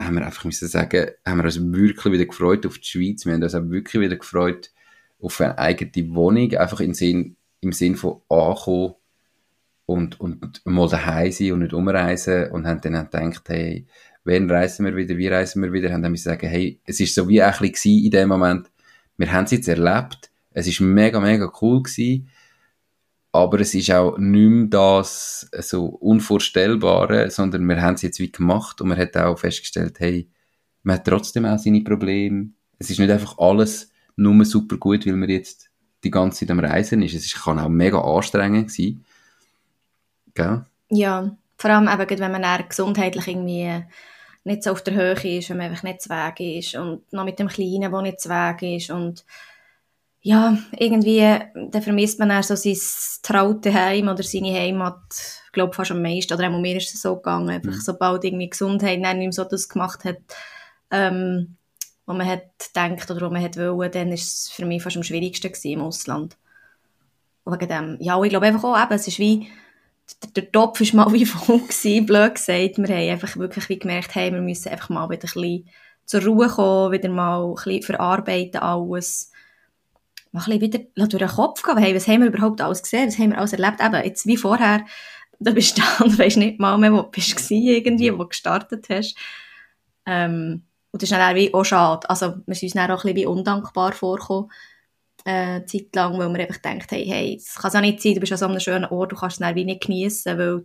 haben 0.03 0.17
wir 0.17 0.27
einfach 0.27 0.45
müssen 0.45 0.69
sagen, 0.69 1.07
haben 1.25 1.39
wir 1.39 1.45
uns 1.45 1.73
wirklich 1.73 2.13
wieder 2.13 2.27
gefreut 2.27 2.67
auf 2.67 2.79
die 2.79 2.87
Schweiz, 2.87 3.25
wir 3.25 3.35
haben 3.35 3.43
uns 3.43 3.55
auch 3.55 3.71
wirklich 3.71 4.03
wieder 4.03 4.17
gefreut 4.17 4.73
auf 5.21 5.41
eine 5.41 5.59
eigene 5.59 6.15
Wohnung, 6.15 6.55
einfach 6.55 6.81
im 6.81 6.93
Sinn, 6.93 7.37
im 7.61 7.73
Sinn 7.73 7.97
von 7.97 8.21
ankommen 8.29 8.95
und, 9.87 10.21
und 10.21 10.61
mal 10.65 10.89
daheim 10.89 11.31
sein 11.31 11.53
und 11.53 11.61
nicht 11.61 11.73
umreisen 11.73 12.51
und 12.51 12.67
haben 12.67 12.81
dann 12.81 13.09
gedacht, 13.11 13.49
hey, 13.49 13.87
wann 14.27 14.51
reisen 14.51 14.85
wir 14.85 14.97
wieder, 14.97 15.17
wie 15.17 15.29
reisen 15.29 15.63
wir 15.63 15.73
wieder, 15.73 15.93
haben 15.93 16.03
dann 16.03 16.13
müssen 16.13 16.25
sagen, 16.25 16.49
hey, 16.49 16.81
es 16.85 17.01
ist 17.01 17.15
so 17.15 17.29
wie 17.29 17.41
ein 17.41 17.55
bisschen 17.59 18.05
in 18.05 18.11
dem 18.11 18.29
Moment, 18.29 18.71
wir 19.17 19.33
haben 19.33 19.45
es 19.45 19.53
jetzt 19.53 19.69
erlebt, 19.69 20.31
es 20.51 20.67
ist 20.67 20.81
mega, 20.81 21.21
mega 21.21 21.51
cool 21.61 21.83
gewesen, 21.83 22.29
aber 23.33 23.61
es 23.61 23.75
ist 23.75 23.91
auch 23.91 24.19
nicht 24.19 24.51
mehr 24.51 24.67
das 24.67 25.49
so 25.61 25.87
Unvorstellbare, 25.87 27.31
sondern 27.31 27.67
wir 27.69 27.81
haben 27.81 27.95
es 27.95 28.03
jetzt 28.03 28.19
wie 28.19 28.33
gemacht 28.33 28.81
und 28.81 28.89
man 28.89 28.99
hat 28.99 29.17
auch 29.17 29.39
festgestellt, 29.39 30.01
hey, 30.01 30.29
man 30.83 30.97
hat 30.97 31.07
trotzdem 31.07 31.45
auch 31.45 31.59
seine 31.59 31.83
Probleme. 31.83 32.51
Es 32.79 32.91
ist 32.91 32.99
nicht 32.99 33.11
einfach 33.11 33.39
alles 33.39 33.91
nur 34.17 34.45
super 34.45 34.77
gut, 34.77 35.07
weil 35.07 35.17
man 35.17 35.29
jetzt 35.29 35.69
die 36.05 36.11
ganze 36.11 36.41
Zeit 36.41 36.51
am 36.51 36.61
Reisen 36.61 37.03
ist. 37.03 37.15
Es 37.15 37.35
kann 37.35 37.59
auch 37.59 37.69
mega 37.69 38.01
anstrengend 38.01 38.73
sein. 38.73 39.05
Gell? 40.35 40.65
Ja, 40.91 41.37
vor 41.59 41.71
allem 41.71 41.89
eben, 41.89 42.21
wenn 42.21 42.33
man 42.33 42.43
dann 42.43 42.69
gesundheitlich 42.69 43.29
irgendwie 43.29 43.83
nicht 44.47 44.63
so 44.63 44.71
auf 44.71 44.83
der 44.83 44.95
Höhe 44.95 45.39
ist, 45.39 45.51
wenn 45.51 45.57
man 45.57 45.71
einfach 45.71 45.83
nicht 45.83 46.01
zu 46.01 46.09
Weg 46.09 46.41
ist 46.41 46.77
und 46.77 47.13
noch 47.13 47.25
mit 47.25 47.39
dem 47.39 47.49
Kleinen, 47.49 47.91
der 47.91 48.03
nicht 48.03 48.21
zu 48.21 48.29
Weg 48.29 48.63
ist 48.63 48.91
und 48.91 49.25
ja, 50.23 50.59
irgendwie, 50.77 51.21
dann 51.55 51.83
vermisst 51.83 52.19
man 52.19 52.29
dann 52.29 52.43
so 52.43 52.57
sein 52.57 52.77
traute 53.23 53.73
Heim 53.73 54.09
oder 54.09 54.23
seine 54.23 54.53
Heimat, 54.53 55.03
ich 55.47 55.53
glaube 55.53 55.73
fast 55.73 55.93
am 55.93 56.03
meisten, 56.03 56.33
oder 56.33 56.49
auch 56.49 56.61
mir 56.61 56.77
ist 56.77 56.95
es 56.95 57.03
so 57.03 57.17
gegangen, 57.17 57.51
einfach 57.51 57.73
mhm. 57.73 57.81
sobald 57.81 58.25
irgendwie 58.25 58.51
Gesundheit 58.51 58.99
nicht 58.99 59.17
mehr 59.17 59.33
so 59.33 59.45
das 59.45 59.69
gemacht 59.69 60.05
hat, 60.05 60.19
ähm, 60.91 61.57
was 62.07 62.17
man 62.17 62.27
hat 62.27 62.43
gedacht 62.59 63.11
oder 63.11 63.21
was 63.23 63.33
man 63.33 63.43
hat 63.43 63.57
wollen, 63.57 63.93
dann 63.93 64.13
ist 64.13 64.27
es 64.27 64.49
für 64.49 64.65
mich 64.65 64.83
fast 64.83 64.97
am 64.97 65.03
schwierigsten 65.03 65.49
gewesen 65.49 65.73
im 65.73 65.83
Ausland. 65.83 66.37
Und 67.45 67.53
wegen 67.53 67.69
dem, 67.69 67.97
ja, 68.01 68.21
ich 68.23 68.31
glaube 68.31 68.47
einfach 68.47 68.65
auch, 68.65 68.81
eben, 68.81 68.95
es 68.95 69.07
ist 69.07 69.19
wie, 69.19 69.49
der, 70.35 70.51
Topf 70.51 70.81
ist 70.81 70.95
mal 70.95 71.13
wie 71.13 71.27
voll 71.27 71.61
gewesen, 71.61 72.07
blöd 72.07 72.35
gesagt, 72.35 72.79
wir 72.79 72.89
haben 72.89 73.11
einfach 73.11 73.37
wirklich 73.37 73.69
wie 73.69 73.79
gemerkt, 73.79 74.15
hey, 74.15 74.33
wir 74.33 74.41
müssen 74.41 74.71
einfach 74.71 74.89
mal 74.89 75.09
wieder 75.09 75.29
ein 75.29 75.41
bisschen 75.41 75.69
zur 76.05 76.25
Ruhe 76.25 76.49
kommen, 76.49 76.93
wieder 76.93 77.09
mal 77.09 77.45
ein 77.45 77.55
bisschen 77.55 77.83
verarbeiten 77.83 78.61
alles, 78.61 79.33
mal 80.33 80.43
ein 80.47 80.59
bisschen 80.59 80.89
wieder 80.97 81.09
durch 81.09 81.23
den 81.23 81.29
Kopf 81.29 81.63
gehen, 81.63 81.79
hey, 81.79 81.95
was 81.95 82.07
haben 82.07 82.21
wir 82.21 82.29
überhaupt 82.29 82.61
alles 82.61 82.83
gesehen, 82.83 83.09
was 83.09 83.19
haben 83.19 83.31
wir 83.31 83.39
alles 83.39 83.53
erlebt, 83.53 83.81
eben, 83.81 84.05
jetzt 84.05 84.27
wie 84.27 84.37
vorher, 84.37 84.85
da 85.39 85.51
bist 85.51 85.77
du 85.77 85.83
da 85.99 86.05
und 86.05 86.19
weisst 86.19 86.37
nicht 86.37 86.61
mal 86.61 86.79
mehr, 86.79 86.93
wo 86.93 87.03
du 87.03 87.11
bist 87.11 87.51
irgendwie, 87.51 88.13
wo 88.13 88.19
du 88.19 88.29
gestartet 88.29 88.87
hast. 88.89 89.17
Ähm, 90.07 90.63
und 90.93 91.03
das 91.03 91.11
ist 91.11 91.17
dann 91.17 91.35
wie 91.35 91.53
auch 91.53 91.65
schade, 91.65 92.09
also 92.09 92.37
wir 92.47 92.55
sind 92.55 92.69
uns 92.69 92.73
dann 92.75 92.91
auch 92.91 93.05
ein 93.05 93.15
bisschen 93.15 93.17
wie 93.17 93.27
undankbar 93.27 93.93
vorgekommen, 93.93 94.51
äh, 95.27 95.65
Zeit 95.67 95.95
lang, 95.95 96.17
weil 96.19 96.33
wir 96.33 96.41
einfach 96.41 96.63
gedacht 96.63 96.93
haben, 96.93 97.03
hey, 97.03 97.37
es 97.37 97.57
kann 97.57 97.73
auch 97.73 97.81
nicht 97.81 98.01
sein, 98.01 98.15
du 98.15 98.21
bist 98.21 98.31
an 98.31 98.39
so 98.39 98.47
einem 98.47 98.61
schönen 98.61 98.85
Ort, 98.85 99.11
du 99.11 99.17
kannst 99.17 99.41
es 99.41 99.55
wie 99.57 99.65
nicht 99.65 99.83
geniessen, 99.83 100.39
weil 100.39 100.61
du 100.61 100.65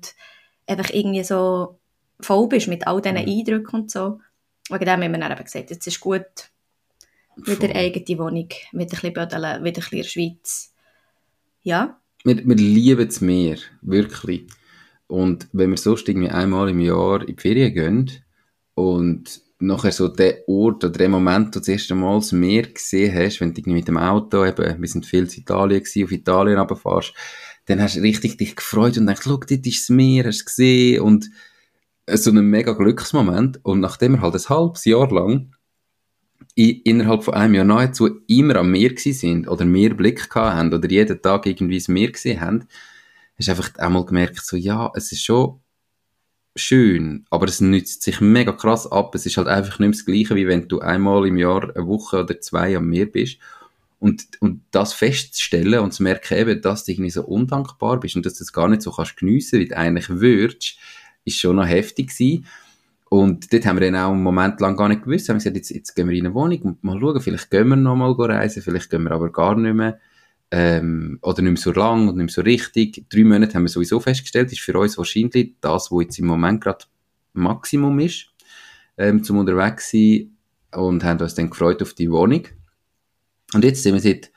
einfach 0.67 0.91
irgendwie 0.93 1.24
so 1.24 1.80
voll 2.19 2.47
bist 2.47 2.67
mit 2.67 2.86
all 2.86 3.02
diesen 3.02 3.17
mhm. 3.17 3.28
Eindrücken 3.28 3.82
und 3.82 3.91
so. 3.91 4.19
Wegen 4.69 4.86
dem 4.86 5.02
haben 5.02 5.12
wir 5.12 5.19
dann 5.19 5.32
eben 5.32 5.43
gesagt, 5.43 5.71
jetzt 5.71 5.88
ist 5.88 6.00
gut, 6.00 6.21
wieder 7.38 7.69
eine 7.69 7.76
eigene 7.76 8.19
Wohnung, 8.19 8.50
wieder 8.50 8.82
ein 8.82 8.88
bisschen 8.88 9.13
Bödeln, 9.13 9.41
wieder 9.41 9.58
ein 9.58 9.63
bisschen 9.63 9.97
in 9.97 10.02
der 10.04 10.10
Schweiz. 10.10 10.74
Ja. 11.63 12.00
Wir, 12.24 12.38
wir 12.47 12.56
lieben 12.56 13.08
das 13.08 13.19
Meer, 13.19 13.58
wirklich. 13.82 14.45
Und 15.08 15.47
wenn 15.54 15.71
wir 15.71 15.78
sonst 15.78 16.08
irgendwie 16.08 16.30
einmal 16.30 16.69
im 16.69 16.80
Jahr 16.80 17.21
in 17.21 17.36
die 17.36 17.41
Ferien 17.41 17.74
gehen 17.74 18.12
und 18.76 19.41
nachher 19.62 19.91
so 19.91 20.08
der 20.08 20.47
Ort 20.47 20.84
oder 20.84 20.97
der 20.97 21.10
Moment, 21.10 21.47
wo 21.47 21.52
du 21.52 21.60
das 21.60 21.67
erste 21.67 21.95
Mal 21.95 22.19
das 22.19 22.32
Meer 22.32 22.63
gesehen 22.63 23.13
hast, 23.15 23.39
wenn 23.39 23.54
du 23.54 23.62
mit 23.71 23.88
dem 23.88 23.97
Auto 23.97 24.45
eben, 24.45 24.82
wir 24.82 24.89
sind 24.89 25.06
viel 25.06 25.26
in 25.26 25.32
Italien 25.32 25.80
gewesen, 25.80 26.04
auf 26.04 26.12
Italien 26.12 26.58
runterfährst, 26.58 27.13
dann 27.65 27.82
hast 27.82 27.95
du 27.95 28.02
richtig 28.02 28.38
dich 28.38 28.56
gefreut 28.56 28.97
und 28.97 29.06
denkst, 29.06 29.21
schau, 29.24 29.38
dort 29.38 29.52
ist 29.52 29.82
das 29.82 29.89
Meer, 29.89 30.26
hast 30.26 30.41
du 30.41 30.45
gesehen? 30.45 31.02
und 31.02 31.30
so 32.08 32.32
ein 32.32 32.45
mega 32.45 32.74
Glücksmoment. 32.74 33.60
Und 33.63 33.80
nachdem 33.80 34.13
wir 34.13 34.21
halt 34.21 34.36
ein 34.36 34.50
halbes 34.50 34.86
Jahr 34.86 35.12
lang 35.12 35.56
innerhalb 36.56 37.24
von 37.24 37.34
einem 37.34 37.54
Jahr 37.54 37.65
nahezu 37.65 38.21
immer 38.28 38.58
am 38.58 38.71
Meer 38.71 38.91
sind 38.97 39.47
oder 39.47 39.65
mehr 39.65 39.93
Blick 39.93 40.34
haben 40.36 40.74
oder 40.74 40.89
jeden 40.89 41.21
Tag 41.21 41.45
irgendwie 41.45 41.78
das 41.78 41.88
Meer 41.88 42.12
gesehen 42.12 42.41
haben, 42.41 42.67
hast 43.38 43.47
du 43.47 43.52
einfach 43.52 43.76
einmal 43.78 44.06
gemerkt, 44.06 44.45
so, 44.45 44.58
ja, 44.58 44.91
es 44.95 45.12
ist 45.12 45.24
schon 45.24 45.62
schön, 46.55 47.25
aber 47.29 47.45
es 47.45 47.61
nützt 47.61 48.03
sich 48.03 48.21
mega 48.21 48.51
krass 48.51 48.91
ab. 48.91 49.15
Es 49.15 49.25
ist 49.25 49.37
halt 49.37 49.47
einfach 49.47 49.79
nicht 49.79 49.93
das 49.93 50.05
Gleiche, 50.05 50.35
wie 50.35 50.47
wenn 50.47 50.67
du 50.67 50.79
einmal 50.79 51.25
im 51.27 51.37
Jahr 51.37 51.63
eine 51.75 51.87
Woche 51.87 52.23
oder 52.23 52.39
zwei 52.41 52.75
am 52.75 52.87
Meer 52.87 53.05
bist. 53.05 53.37
Und, 53.99 54.25
und 54.39 54.61
das 54.71 54.93
festzustellen 54.93 55.79
und 55.79 55.93
zu 55.93 56.01
merken 56.03 56.37
eben, 56.37 56.61
dass 56.61 56.85
du 56.85 56.91
irgendwie 56.91 57.11
so 57.11 57.23
undankbar 57.23 57.99
bist 57.99 58.15
und 58.15 58.25
dass 58.25 58.33
du 58.33 58.39
das 58.39 58.51
gar 58.51 58.67
nicht 58.67 58.81
so 58.81 58.91
kannst 58.91 59.17
geniessen, 59.17 59.59
wie 59.59 59.67
du 59.67 59.77
eigentlich 59.77 60.09
würdest, 60.09 60.77
ist 61.23 61.39
schon 61.39 61.57
noch 61.57 61.67
heftig 61.67 62.09
gewesen. 62.09 62.47
Und 63.09 63.53
dort 63.53 63.65
haben 63.65 63.79
wir 63.79 63.91
dann 63.91 64.01
auch 64.01 64.11
einen 64.11 64.23
Moment 64.23 64.59
lang 64.59 64.75
gar 64.75 64.87
nicht 64.87 65.03
gewusst. 65.03 65.27
Wir 65.27 65.33
haben 65.33 65.39
gesagt, 65.39 65.55
jetzt, 65.55 65.69
jetzt 65.69 65.95
gehen 65.95 66.09
wir 66.09 66.17
in 66.17 66.25
eine 66.25 66.33
Wohnung 66.33 66.61
und 66.61 66.83
mal 66.83 66.99
schauen, 66.99 67.21
vielleicht 67.21 67.51
gehen 67.51 67.67
wir 67.67 67.75
noch 67.75 67.95
mal 67.95 68.11
reisen, 68.11 68.63
vielleicht 68.63 68.89
gehen 68.89 69.03
wir 69.03 69.11
aber 69.11 69.31
gar 69.31 69.55
nicht 69.55 69.75
mehr. 69.75 69.99
Ähm, 70.51 71.17
oder 71.21 71.41
nicht 71.41 71.51
mehr 71.51 71.61
so 71.61 71.71
lang 71.71 72.09
und 72.09 72.17
nicht 72.17 72.25
mehr 72.25 72.33
so 72.33 72.41
richtig. 72.41 73.05
Drei 73.09 73.23
Monate 73.23 73.53
haben 73.53 73.63
wir 73.63 73.69
sowieso 73.69 73.99
festgestellt, 73.99 74.51
ist 74.51 74.59
für 74.59 74.77
uns 74.77 74.97
wahrscheinlich 74.97 75.55
das, 75.61 75.91
was 75.91 76.01
jetzt 76.03 76.19
im 76.19 76.25
Moment 76.25 76.61
gerade 76.61 76.85
Maximum 77.33 77.97
ist, 77.99 78.27
ähm, 78.97 79.23
zum 79.23 79.37
unterwegs 79.37 79.91
sein 79.91 80.35
und 80.75 81.03
haben 81.03 81.21
uns 81.21 81.35
dann 81.35 81.49
gefreut 81.49 81.81
auf 81.81 81.93
die 81.93 82.11
Wohnung. 82.11 82.47
Und 83.53 83.63
jetzt 83.63 83.83
sind 83.83 83.93
wir 83.93 84.01
seit 84.01 84.31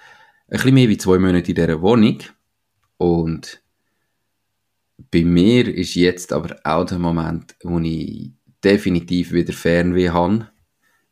ein 0.48 0.57
bisschen 0.57 0.74
mehr 0.74 0.88
wie 0.88 0.98
zwei 0.98 1.18
Monaten 1.18 1.48
in 1.48 1.55
dieser 1.55 1.81
Wohnung 1.81 2.18
und 2.96 3.61
bei 5.11 5.24
mir 5.24 5.68
ist 5.68 5.94
jetzt 5.94 6.33
aber 6.33 6.57
auch 6.64 6.85
der 6.85 6.98
Moment, 6.98 7.57
wo 7.62 7.79
ich 7.81 8.33
definitiv 8.62 9.33
wieder 9.33 9.53
Fernweh 9.53 10.11
habe, 10.11 10.48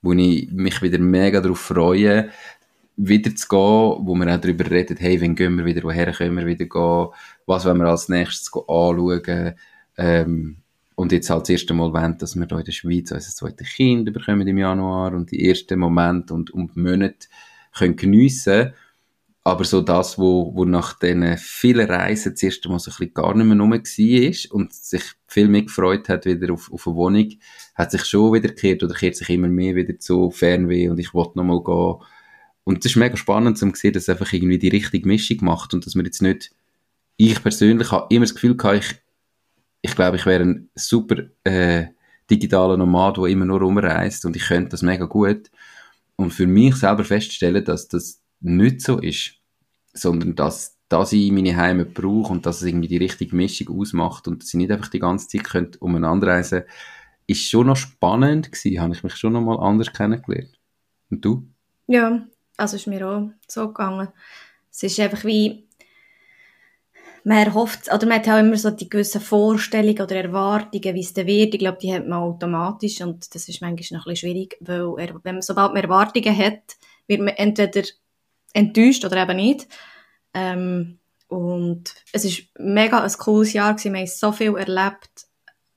wo 0.01 0.13
ich 0.13 0.51
mich 0.51 0.81
wieder 0.83 0.99
mega 0.99 1.41
darauf 1.41 1.61
freue, 1.61 2.31
wieder 2.97 3.35
zu 3.35 3.49
gehen, 3.49 4.07
wo 4.07 4.15
wir 4.15 4.35
auch 4.35 4.41
darüber 4.41 4.71
reden, 4.71 4.97
hey, 4.99 5.21
wann 5.21 5.35
gehen 5.35 5.57
wir 5.57 5.65
wieder, 5.65 5.83
woher 5.83 6.13
können 6.13 6.37
wir 6.37 6.47
wieder 6.47 6.67
gehen, 6.67 7.09
was 7.47 7.65
wollen 7.65 7.79
wir 7.79 7.87
als 7.87 8.09
nächstes 8.09 8.53
anschauen, 8.55 9.55
ähm, 9.97 10.57
und 10.95 11.11
jetzt 11.11 11.31
halt 11.31 11.43
das 11.43 11.51
erste 11.51 11.75
Mal 11.75 11.93
wollen, 11.93 12.19
dass 12.19 12.37
wir 12.37 12.47
hier 12.47 12.59
in 12.59 12.65
der 12.65 12.73
Schweiz 12.73 13.11
unser 13.11 13.31
zweites 13.31 13.69
Kind 13.69 14.13
bekommen 14.13 14.47
im 14.47 14.59
Januar 14.59 15.15
und 15.15 15.31
die 15.31 15.49
ersten 15.49 15.79
Momente 15.79 16.35
und, 16.35 16.51
und 16.51 16.77
Monate 16.77 17.29
können 17.73 17.97
geniessen 17.97 18.73
aber 19.45 19.65
so 19.65 19.81
das, 19.81 20.19
wo, 20.19 20.55
wo 20.55 20.65
nach 20.65 20.99
diesen 20.99 21.37
vielen 21.37 21.91
Reisen 21.91 22.33
das 22.33 22.43
erste 22.43 22.69
Mal 22.69 22.79
so 22.79 22.91
ein 22.91 22.97
bisschen 22.97 23.15
gar 23.15 23.35
nicht 23.35 23.47
mehr 23.47 23.59
rum 23.59 23.73
war 23.73 24.55
und 24.55 24.73
sich 24.73 25.03
viel 25.27 25.49
mehr 25.49 25.63
gefreut 25.63 26.09
hat 26.09 26.27
wieder 26.27 26.53
auf, 26.53 26.73
auf 26.73 26.87
eine 26.87 26.97
Wohnung, 26.97 27.29
hat 27.75 27.91
sich 27.91 28.05
schon 28.05 28.33
wieder 28.33 28.49
gekehrt 28.49 28.85
oder 28.85 28.95
kehrt 28.95 29.17
sich 29.17 29.29
immer 29.31 29.49
mehr 29.49 29.75
wieder 29.75 29.99
zu 29.99 30.31
Fernweh 30.31 30.89
und 30.89 30.99
ich 31.01 31.13
wollte 31.13 31.39
nochmal 31.39 31.63
gehen. 31.63 32.07
Und 32.65 32.85
das 32.85 32.93
ist 32.93 32.97
mega 32.97 33.17
spannend 33.17 33.59
zu 33.59 33.71
sehen, 33.75 33.93
dass 33.93 34.05
es 34.05 34.09
einfach 34.09 34.33
irgendwie 34.33 34.59
die 34.59 34.69
richtige 34.69 35.07
Mischung 35.07 35.39
macht 35.43 35.75
und 35.75 35.85
dass 35.85 35.95
man 35.95 36.05
jetzt 36.05 36.23
nicht, 36.23 36.51
ich 37.17 37.43
persönlich 37.43 37.91
habe 37.91 38.15
immer 38.15 38.25
das 38.25 38.35
Gefühl 38.35 38.57
gehabt, 38.57 38.79
ich, 38.79 39.03
ich 39.83 39.95
glaube, 39.97 40.17
ich 40.17 40.27
wäre 40.27 40.45
ein 40.45 40.71
super 40.75 41.25
äh, 41.45 41.87
digitaler 42.31 42.77
Nomad, 42.77 43.17
der 43.17 43.25
immer 43.25 43.45
nur 43.45 43.61
rumreist 43.61 44.25
und 44.25 44.37
ich 44.37 44.47
könnte 44.47 44.71
das 44.71 44.83
mega 44.83 45.07
gut. 45.07 45.51
Und 46.17 46.33
für 46.33 46.47
mich 46.47 46.77
selber 46.77 47.05
feststellen, 47.05 47.65
dass 47.65 47.89
das 47.89 48.23
nicht 48.41 48.81
so 48.81 48.99
ist, 48.99 49.35
sondern 49.93 50.37
dass, 50.37 50.77
dass 50.89 51.13
ich 51.13 51.33
meine 51.33 51.57
Heimat 51.57 51.95
brauche 51.95 52.33
und 52.33 52.47
dass 52.47 52.61
es 52.61 52.69
irgendwie 52.69 52.89
die 52.89 52.97
richtige 52.97 53.35
Mischung 53.35 53.81
ausmacht 53.81 54.29
und 54.29 54.43
dass 54.43 54.49
ich 54.51 54.59
nicht 54.59 54.71
einfach 54.71 54.89
die 54.89 55.01
ganze 55.01 55.27
Zeit 55.27 55.45
könnte 55.45 55.79
umeinander 55.79 56.29
reisen 56.29 56.63
ist 57.27 57.49
schon 57.49 57.67
noch 57.67 57.77
spannend 57.77 58.53
gewesen, 58.53 58.81
habe 58.81 58.95
ich 58.95 59.03
mich 59.03 59.17
schon 59.17 59.33
noch 59.33 59.41
mal 59.41 59.59
anders 59.59 59.93
kennengelernt. 59.93 60.59
Und 61.11 61.25
du? 61.25 61.49
Ja, 61.87 62.27
also 62.57 62.77
ist 62.77 62.87
mir 62.87 63.09
auch 63.09 63.31
so 63.49 63.69
gegangen. 63.69 64.09
Es 64.71 64.83
ist 64.83 64.99
einfach 65.01 65.25
wie, 65.25 65.67
man 67.25 67.39
erhofft, 67.39 67.93
oder 67.93 68.07
man 68.07 68.19
hat 68.19 68.29
auch 68.29 68.39
immer 68.39 68.57
so 68.57 68.71
die 68.71 68.89
gewissen 68.89 69.21
Vorstellungen 69.21 70.01
oder 70.01 70.17
Erwartungen, 70.17 70.95
wie 70.95 71.01
es 71.01 71.15
dann 71.15 71.27
wird. 71.27 71.55
Ich 71.55 71.61
glaube, 71.61 71.79
die 71.81 71.95
hat 71.95 72.07
man 72.07 72.19
automatisch 72.19 73.01
und 73.01 73.35
das 73.35 73.49
ist 73.49 73.61
manchmal 73.61 73.99
noch 73.99 74.07
ein 74.07 74.11
bisschen 74.11 74.31
schwierig, 74.31 74.57
weil 74.61 74.95
er, 74.99 75.15
wenn 75.23 75.37
man, 75.37 75.43
sobald 75.43 75.73
man 75.73 75.83
Erwartungen 75.83 76.37
hat, 76.37 76.77
wird 77.07 77.21
man 77.21 77.35
entweder 77.35 77.83
enttäuscht 78.53 79.05
oder 79.05 79.23
eben 79.23 79.37
nicht. 79.37 79.69
Ähm, 80.35 80.99
und 81.29 81.95
es 82.13 82.25
ist 82.25 82.43
mega 82.59 83.01
ein 83.01 83.13
cooles 83.13 83.53
Jahr 83.53 83.73
gewesen. 83.73 83.95
Wir 83.95 84.01
haben 84.01 84.07
so 84.07 84.33
viel 84.33 84.57
erlebt. 84.57 85.27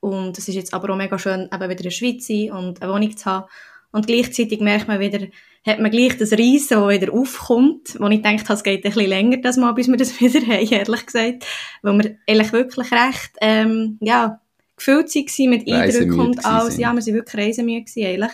Und 0.00 0.36
es 0.36 0.48
ist 0.48 0.54
jetzt 0.54 0.74
aber 0.74 0.92
auch 0.92 0.96
mega 0.96 1.18
schön, 1.18 1.48
eben 1.52 1.70
wieder 1.70 1.70
in 1.70 1.76
der 1.76 1.90
Schweiz 1.90 2.26
zu 2.26 2.32
sein 2.32 2.52
und 2.52 2.82
eine 2.82 2.92
Wohnung 2.92 3.16
zu 3.16 3.24
haben. 3.24 3.46
Und 3.90 4.06
gleichzeitig 4.06 4.60
merkt 4.60 4.88
man 4.88 5.00
wieder, 5.00 5.26
hat 5.66 5.80
man 5.80 5.90
gleich 5.90 6.16
das 6.16 6.30
das 6.30 6.88
wieder 6.88 7.12
aufkommt, 7.12 7.96
wo 7.98 8.06
ich 8.08 8.22
denke, 8.22 8.44
es 8.52 8.62
geht 8.62 8.84
ein 8.84 8.92
bisschen 8.92 9.08
länger, 9.08 9.38
das 9.38 9.56
mal, 9.56 9.72
bis 9.72 9.88
wir 9.88 9.96
das 9.96 10.20
wieder 10.20 10.40
haben, 10.40 10.72
ehrlich 10.72 11.06
gesagt. 11.06 11.44
Weil 11.82 11.98
wir 11.98 12.18
eigentlich 12.28 12.52
wirklich 12.52 12.92
recht, 12.92 13.32
ähm, 13.40 13.98
ja, 14.00 14.40
gefüllt 14.76 15.14
waren 15.14 15.50
mit 15.50 15.70
Eindrücken 15.70 16.20
und 16.20 16.44
alles. 16.44 16.76
Ja, 16.78 16.92
wir 16.92 17.02
waren 17.02 17.14
wirklich 17.14 17.46
reisemüde 17.46 17.84
eigentlich. 17.96 18.32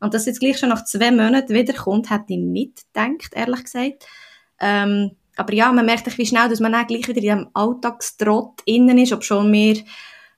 Und 0.00 0.12
dass 0.12 0.26
jetzt 0.26 0.40
gleich 0.40 0.58
schon 0.58 0.68
nach 0.68 0.84
zwei 0.84 1.10
Monaten 1.10 1.54
wiederkommt, 1.54 2.10
hätte 2.10 2.34
ich 2.34 2.38
nicht 2.38 2.84
gedacht, 2.92 3.32
ehrlich 3.32 3.64
gesagt. 3.64 4.06
Ähm, 4.60 5.12
aber 5.36 5.52
ja, 5.54 5.70
man 5.72 5.86
merkt 5.86 6.18
wie 6.18 6.26
schnell, 6.26 6.48
dass 6.48 6.60
man 6.60 6.74
auch 6.74 6.86
gleich 6.86 7.08
wieder 7.08 7.18
in 7.18 7.22
diesem 7.22 7.48
Alltagstrott 7.54 8.62
innen 8.64 8.98
ist, 8.98 9.12
ob 9.12 9.24
schon 9.24 9.52
wir, 9.52 9.76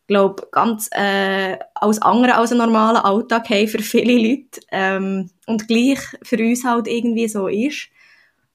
glaube 0.08 0.48
ganz 0.50 0.88
äh, 0.92 1.58
als 1.74 2.02
andere 2.02 2.34
als 2.34 2.50
einen 2.50 2.62
normalen 2.62 2.96
Alltag 2.96 3.48
haben 3.50 3.68
für 3.68 3.78
viele 3.78 4.14
Leute 4.14 4.60
ähm, 4.72 5.30
und 5.46 5.68
gleich 5.68 6.00
für 6.22 6.38
uns 6.38 6.64
halt 6.64 6.88
irgendwie 6.88 7.28
so 7.28 7.46
ist. 7.46 7.88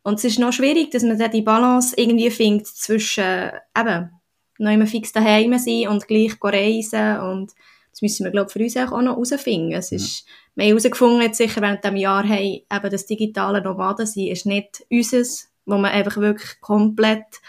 Und 0.01 0.15
es 0.15 0.25
ist 0.25 0.39
noch 0.39 0.51
schwierig, 0.51 0.91
dass 0.91 1.03
man 1.03 1.17
dann 1.17 1.31
die 1.31 1.41
Balance 1.41 1.95
irgendwie 1.95 2.29
findet 2.29 2.67
zwischen 2.67 3.51
eben 3.77 4.09
noch 4.57 4.71
immer 4.71 4.87
fix 4.87 5.13
daheim 5.13 5.57
sein 5.57 5.87
und 5.87 6.07
gleich 6.07 6.33
reisen 6.41 7.19
und 7.19 7.53
das 7.91 8.01
müssen 8.01 8.23
wir, 8.23 8.31
glaube 8.31 8.47
ich, 8.47 8.53
für 8.53 8.59
uns 8.59 8.91
auch 8.91 9.01
noch 9.01 9.13
herausfinden. 9.13 9.73
Es 9.73 9.91
ist, 9.91 10.25
wir 10.55 10.65
haben 10.65 10.69
herausgefunden, 10.69 11.21
jetzt 11.21 11.37
sicher 11.37 11.61
während 11.61 11.83
diesem 11.83 11.97
Jahr, 11.97 12.23
hey, 12.23 12.65
eben 12.71 12.89
das 12.89 13.05
digitale 13.05 13.61
Nomaden 13.61 14.07
sein 14.07 14.27
ist 14.27 14.47
nicht 14.47 14.83
unseres, 14.89 15.49
wo 15.65 15.77
man 15.77 15.91
einfach 15.91 16.17
wirklich 16.17 16.59
komplett 16.59 17.39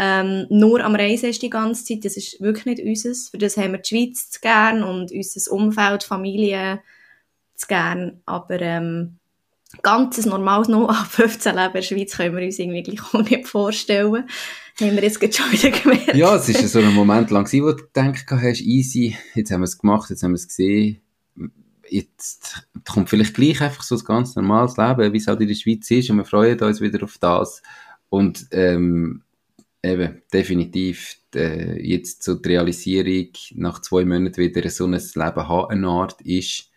ähm, 0.00 0.46
nur 0.48 0.84
am 0.84 0.94
Reisen 0.94 1.30
ist 1.30 1.42
die 1.42 1.50
ganze 1.50 1.84
Zeit. 1.84 2.04
Das 2.04 2.16
ist 2.16 2.40
wirklich 2.40 2.66
nicht 2.66 2.82
unseres. 2.82 3.30
Für 3.30 3.38
das 3.38 3.56
haben 3.56 3.72
wir 3.72 3.78
die 3.78 3.88
Schweiz 3.88 4.30
zu 4.30 4.40
gern 4.40 4.84
und 4.84 5.10
unser 5.10 5.52
Umfeld, 5.52 6.04
Familie 6.04 6.80
zu 7.56 7.66
gern. 7.66 8.20
Aber 8.24 8.60
ähm, 8.60 9.18
ganzes 9.82 10.24
normales 10.24 10.68
noch 10.68 10.88
ab 10.88 11.06
15 11.10 11.52
Leben 11.52 11.66
in 11.66 11.72
der 11.72 11.82
Schweiz 11.82 12.16
können 12.16 12.36
wir 12.36 12.44
uns 12.44 12.60
irgendwie 12.60 12.84
gleich 12.84 13.12
auch 13.12 13.28
nicht 13.28 13.48
vorstellen. 13.48 14.28
Haben 14.80 14.94
wir 14.94 15.02
jetzt 15.02 15.36
schon 15.36 15.50
wieder 15.50 15.70
gemerkt. 15.70 16.14
Ja, 16.14 16.36
es 16.36 16.48
ist 16.48 16.72
so 16.72 16.78
ein 16.78 16.94
Moment 16.94 17.32
lang 17.32 17.52
wo 17.52 17.72
du 17.72 17.76
gedacht 17.76 18.24
hast, 18.30 18.60
easy, 18.60 19.16
jetzt 19.34 19.50
haben 19.50 19.62
wir 19.62 19.64
es 19.64 19.78
gemacht, 19.78 20.10
jetzt 20.10 20.22
haben 20.22 20.30
wir 20.30 20.36
es 20.36 20.46
gesehen. 20.46 21.00
Jetzt 21.90 22.68
kommt 22.86 23.10
vielleicht 23.10 23.34
gleich 23.34 23.60
einfach 23.60 23.82
so 23.82 23.96
ein 23.96 24.04
ganz 24.04 24.36
normales 24.36 24.76
Leben, 24.76 25.12
wie 25.12 25.18
es 25.18 25.26
halt 25.26 25.40
in 25.40 25.48
der 25.48 25.54
Schweiz 25.56 25.90
ist 25.90 26.08
und 26.10 26.18
wir 26.18 26.24
freuen 26.24 26.60
uns 26.60 26.80
wieder 26.80 27.02
auf 27.02 27.18
das. 27.18 27.62
Und 28.10 28.46
ähm, 28.52 29.22
eben, 29.82 30.22
definitiv 30.32 31.16
äh, 31.34 31.80
jetzt 31.80 32.22
so 32.22 32.34
die 32.34 32.48
Realisierung 32.48 33.28
nach 33.54 33.80
zwei 33.80 34.04
Monaten 34.04 34.36
wieder 34.36 34.68
so 34.70 34.86
ein 34.86 34.92
Leben 34.92 35.48
haben, 35.48 35.70
eine 35.70 35.88
Art, 35.88 36.20
ist, 36.22 36.70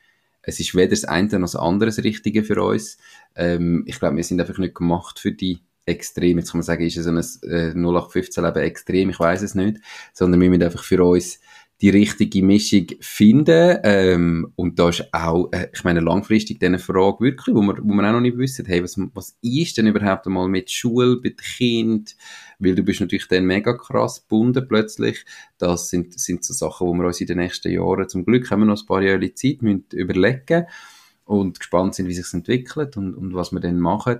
es 0.44 0.60
ist 0.60 0.76
weder 0.76 0.90
das 0.90 1.06
eine 1.06 1.28
noch 1.28 1.42
das 1.42 1.56
andere 1.56 1.90
das 1.90 2.04
Richtige 2.04 2.44
für 2.44 2.62
uns. 2.64 2.98
Ähm, 3.36 3.84
ich 3.86 4.00
glaube, 4.00 4.18
wir 4.18 4.24
sind 4.24 4.40
einfach 4.40 4.58
nicht 4.58 4.76
gemacht 4.76 5.20
für 5.20 5.32
die 5.32 5.60
extrem. 5.86 6.38
Jetzt 6.38 6.52
kann 6.52 6.60
man 6.60 6.64
sagen, 6.64 6.86
ist 6.86 6.98
es 6.98 7.06
so 7.06 7.12
ein 7.12 7.18
äh, 7.52 7.74
0815-Leben 7.74 8.64
extrem? 8.64 9.10
Ich 9.10 9.20
weiß 9.20 9.42
es 9.42 9.56
nicht. 9.56 9.78
Sondern 10.14 10.42
wir 10.42 10.50
müssen 10.50 10.64
einfach 10.64 10.84
für 10.84 11.04
uns 11.04 11.40
die 11.82 11.89
richtige 11.89 12.44
Mischung 12.44 12.86
finden. 13.00 13.80
Ähm, 13.84 14.54
und 14.56 14.78
da 14.78 14.89
ist 14.89 15.12
auch, 15.13 15.52
äh, 15.52 15.70
ich 15.74 15.84
meine, 15.84 16.00
langfristig 16.00 16.60
diese 16.60 16.78
Frage 16.78 17.22
wirklich, 17.22 17.56
wo 17.56 17.62
wir, 17.62 17.78
wo 17.82 17.94
wir 17.94 18.08
auch 18.08 18.13
noch 18.13 18.22
nicht 18.22 18.38
wissen, 18.38 18.65
hey, 18.67 18.84
was, 18.84 18.98
was 19.13 19.38
ist 19.41 19.78
denn 19.78 19.88
überhaupt 19.88 20.28
einmal 20.28 20.48
mit 20.48 20.70
Schule, 20.70 21.20
mit 21.24 21.41
Kind? 21.41 22.15
Weil 22.60 22.76
du 22.76 22.84
bist 22.84 23.02
natürlich 23.02 23.28
dann 23.28 23.46
mega 23.46 23.74
krass 23.74 24.22
gebunden 24.22 24.67
plötzlich. 24.67 25.26
Das 25.58 25.89
sind, 25.89 26.20
sind 26.20 26.44
so 26.44 26.54
Sachen, 26.54 26.88
wo 26.88 26.94
wir 26.94 27.08
uns 27.08 27.20
in 27.20 27.28
den 27.28 27.39
nächsten 27.39 27.72
Jahren, 27.72 28.08
zum 28.08 28.26
Glück 28.26 28.52
haben 28.52 28.62
wir 28.62 28.67
noch 28.67 28.80
ein 28.80 28.86
paar 28.86 29.02
Jahre 29.02 29.34
Zeit, 29.34 29.63
müssen 29.63 29.86
überlegen 29.94 30.67
und 31.26 31.60
gespannt 31.60 31.96
sind, 31.96 32.08
wie 32.08 32.13
sich 32.13 32.32
entwickelt 32.34 32.96
und, 32.96 33.15
und 33.15 33.34
was 33.34 33.52
wir 33.52 33.60
dann 33.60 33.80
machen. 33.80 34.20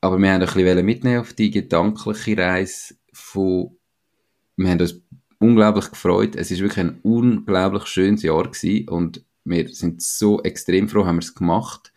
Aber 0.00 0.18
wir 0.18 0.32
haben 0.32 0.42
ein 0.42 0.46
bisschen 0.46 0.86
mitnehmen 0.86 1.20
auf 1.20 1.34
die 1.34 1.50
gedankliche 1.50 2.36
Reise 2.36 2.94
von, 3.12 3.76
wir 4.56 4.70
haben 4.70 4.80
uns 4.80 5.00
unglaublich 5.38 5.90
gefreut. 5.90 6.36
Es 6.36 6.50
ist 6.50 6.60
wirklich 6.60 6.80
ein 6.80 7.00
unglaublich 7.02 7.86
schönes 7.86 8.22
Jahr 8.22 8.44
gewesen 8.44 8.88
und 8.88 9.24
wir 9.44 9.68
sind 9.68 10.02
so 10.02 10.42
extrem 10.42 10.88
froh, 10.88 11.06
haben 11.06 11.16
wir 11.16 11.22
es 11.22 11.34
gemacht. 11.34 11.92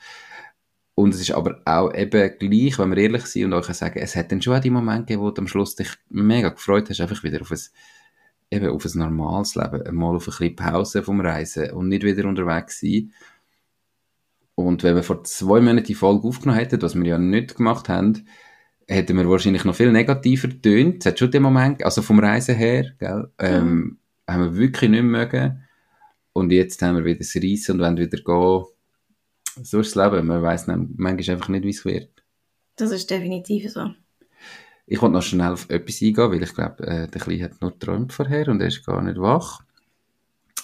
Und 0.93 1.13
es 1.13 1.21
ist 1.21 1.31
aber 1.31 1.61
auch 1.65 1.93
eben 1.93 2.37
gleich, 2.37 2.77
wenn 2.77 2.91
wir 2.91 2.97
ehrlich 2.97 3.25
sind 3.25 3.45
und 3.45 3.53
euch 3.53 3.65
sagen, 3.73 3.99
es 3.99 4.15
hat 4.15 4.31
dann 4.31 4.41
schon 4.41 4.55
auch 4.55 4.61
die 4.61 4.69
Momente 4.69 5.05
gegeben, 5.05 5.23
wo 5.23 5.31
du 5.31 5.41
am 5.41 5.47
Schluss 5.47 5.75
dich 5.75 5.89
mega 6.09 6.49
gefreut 6.49 6.89
hast, 6.89 7.01
einfach 7.01 7.23
wieder 7.23 7.41
auf 7.41 7.51
ein, 7.51 7.59
eben 8.51 8.67
auf 8.69 8.85
ein 8.85 8.99
normales 8.99 9.55
Leben, 9.55 9.95
mal 9.95 10.15
auf 10.15 10.27
ein 10.27 10.31
bisschen 10.31 10.55
Pause 10.55 11.03
vom 11.03 11.21
Reisen 11.21 11.71
und 11.71 11.87
nicht 11.87 12.03
wieder 12.03 12.27
unterwegs 12.27 12.81
sein. 12.81 13.11
Und 14.55 14.83
wenn 14.83 14.95
wir 14.95 15.03
vor 15.03 15.23
zwei 15.23 15.59
Monaten 15.61 15.87
die 15.87 15.95
Folge 15.95 16.27
aufgenommen 16.27 16.59
hätten, 16.59 16.81
was 16.81 16.95
wir 16.95 17.05
ja 17.05 17.17
nicht 17.17 17.55
gemacht 17.55 17.89
haben, 17.89 18.27
hätten 18.91 19.17
wir 19.17 19.29
wahrscheinlich 19.29 19.63
noch 19.63 19.75
viel 19.75 19.91
negativer 19.91 20.49
tönt. 20.61 20.99
Es 20.99 21.05
hat 21.05 21.19
schon 21.19 21.31
den 21.31 21.43
Moment, 21.43 21.83
also 21.83 22.01
vom 22.01 22.19
Reisen 22.19 22.55
her, 22.55 22.91
gell, 22.99 23.31
ähm, 23.39 23.65
mhm. 23.65 23.97
haben 24.27 24.43
wir 24.43 24.57
wirklich 24.57 24.91
nicht 24.91 25.03
mögen. 25.03 25.63
Und 26.33 26.51
jetzt 26.51 26.81
haben 26.81 26.97
wir 26.97 27.05
wieder 27.05 27.19
das 27.19 27.35
Reisen 27.35 27.73
und 27.73 27.79
wollen 27.79 27.97
wieder 27.97 28.17
gehen. 28.17 28.65
So 29.63 29.79
ist 29.79 29.95
das 29.95 30.11
Leben. 30.11 30.27
Man 30.27 30.41
weiss 30.41 30.67
manchmal 30.67 31.17
einfach 31.17 31.49
nicht, 31.49 31.65
wie 31.65 31.69
es 31.69 31.85
wird. 31.85 32.23
Das 32.75 32.91
ist 32.91 33.09
definitiv 33.09 33.71
so. 33.71 33.91
Ich 34.87 35.01
wollte 35.01 35.13
noch 35.13 35.23
schnell 35.23 35.53
auf 35.53 35.69
etwas 35.69 36.01
eingehen, 36.01 36.31
weil 36.31 36.43
ich 36.43 36.53
glaube, 36.53 36.85
äh, 36.85 37.07
der 37.07 37.21
Kleine 37.21 37.43
hat 37.45 37.61
nur 37.61 37.71
geträumt 37.71 38.13
vorher 38.13 38.47
und 38.49 38.61
er 38.61 38.67
ist 38.67 38.85
gar 38.85 39.01
nicht 39.01 39.19
wach. 39.19 39.61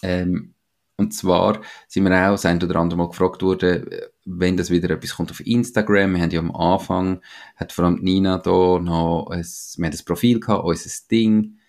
Ähm, 0.02 0.54
und 0.98 1.14
zwar 1.14 1.62
sind 1.88 2.06
wir 2.06 2.12
auch 2.12 2.32
das 2.32 2.46
ein 2.46 2.62
oder 2.62 2.78
andere 2.78 2.98
Mal 2.98 3.10
gefragt 3.10 3.44
worden, 3.44 3.88
wenn 4.26 4.58
das 4.58 4.72
wieder 4.72 4.90
etwas 4.90 5.16
kommt 5.16 5.30
auf 5.30 5.46
Instagram. 5.46 6.16
Wir 6.16 6.22
haben 6.24 6.32
ja 6.32 6.40
am 6.40 6.56
Anfang, 6.56 7.22
hat 7.56 7.72
vor 7.72 7.86
allem 7.86 8.00
Nina 8.02 8.40
da 8.40 8.80
noch 8.80 9.28
ein, 9.30 9.46
wir 9.78 9.86
haben 9.86 9.92
das 9.92 10.04
Profil 10.04 10.40
gehabt, 10.40 10.66
unser 10.66 10.90
Ding. 11.10 11.60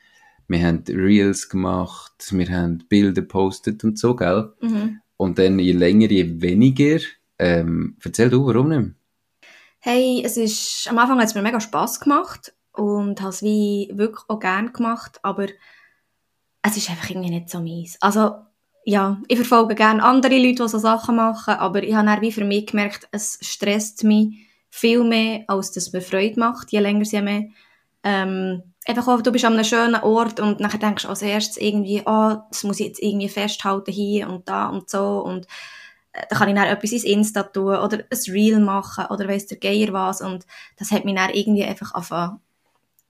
Wir 0.49 0.67
haben 0.67 0.83
Reels 0.89 1.51
gemacht, 1.51 2.29
wir 2.31 2.49
haben 2.49 2.85
Bilder 2.89 3.21
postet 3.21 3.85
und 3.85 3.99
so, 3.99 4.17
gell? 4.17 4.55
Mhm. 4.63 5.01
Und 5.19 5.39
dann 5.39 5.59
je 5.59 5.73
länger, 5.73 6.11
je 6.11 6.41
weniger. 6.41 7.01
Ähm, 7.39 7.99
erzähl 8.03 8.31
du, 8.31 8.47
warum 8.47 8.71
nicht? 8.71 8.95
Hey, 9.81 10.23
es 10.25 10.39
ist, 10.39 10.89
am 10.89 10.99
Anfang 10.99 11.19
hat 11.19 11.27
es 11.27 11.35
mir 11.35 11.43
mega 11.43 11.61
Spass 11.61 12.01
gemacht 12.01 12.55
und 12.73 13.21
habe 13.21 13.31
es 13.31 13.43
wie 13.43 13.91
wirklich 13.93 14.25
auch 14.29 14.41
gerne 14.41 14.73
gemacht, 14.73 15.21
aber 15.23 15.49
es 16.63 16.77
ist 16.79 16.89
einfach 16.89 17.11
irgendwie 17.11 17.31
nicht 17.31 17.51
so 17.51 17.61
mies. 17.61 17.99
Also, 18.01 18.48
ja, 18.89 19.21
ich 19.29 19.37
verfolge 19.37 19.75
gerne 19.75 20.03
andere 20.03 20.39
Leute, 20.39 20.63
die 20.63 20.69
so 20.69 20.79
Sachen 20.79 21.17
machen, 21.17 21.55
aber 21.55 21.83
ich 21.83 21.95
habe 21.95 22.07
dann 22.07 22.23
wie 22.23 22.33
für 22.33 22.45
mich 22.45 22.69
gemerkt, 22.69 23.07
es 23.11 23.39
stresst 23.43 24.03
mich 24.03 24.49
viel 24.71 25.05
mehr, 25.05 25.45
als 25.47 25.73
das 25.73 25.93
mir 25.93 26.01
Freude 26.01 26.41
macht, 26.41 26.73
je 26.73 26.81
länger, 26.81 27.05
je 27.05 27.21
mehr. 27.21 27.45
Ähm, 28.03 28.63
einfach 28.87 29.07
auch, 29.09 29.21
du 29.21 29.31
bist 29.31 29.45
an 29.45 29.53
einem 29.53 29.65
schönen 29.65 29.97
Ort 29.97 30.41
und 30.41 30.61
nachher 30.61 30.79
denkst 30.79 31.03
du 31.03 31.11
als 31.11 31.21
erstes 31.21 31.59
irgendwie, 31.59 32.01
oh, 32.07 32.37
das 32.51 32.65
muss 32.65 32.81
ich 32.81 32.87
jetzt 32.87 33.03
irgendwie 33.03 33.29
festhalten 33.29 33.93
hier 33.93 34.27
und 34.27 34.49
da 34.49 34.69
und 34.69 34.89
so 34.89 35.23
und 35.23 35.45
äh, 36.13 36.23
da 36.31 36.37
kann 36.37 36.49
ich 36.49 36.55
dann 36.55 36.65
etwas 36.65 36.93
ins 36.93 37.05
Insta 37.05 37.43
tun 37.43 37.77
oder 37.77 37.99
ein 37.99 38.33
Reel 38.33 38.59
machen 38.59 39.05
oder 39.11 39.29
weiss 39.29 39.47
der 39.47 39.59
Geier 39.59 39.93
was 39.93 40.23
und 40.23 40.47
das 40.79 40.93
hat 40.93 41.05
mich 41.05 41.15
dann 41.15 41.29
irgendwie 41.29 41.65
einfach 41.65 41.93
angefangen 41.93 42.41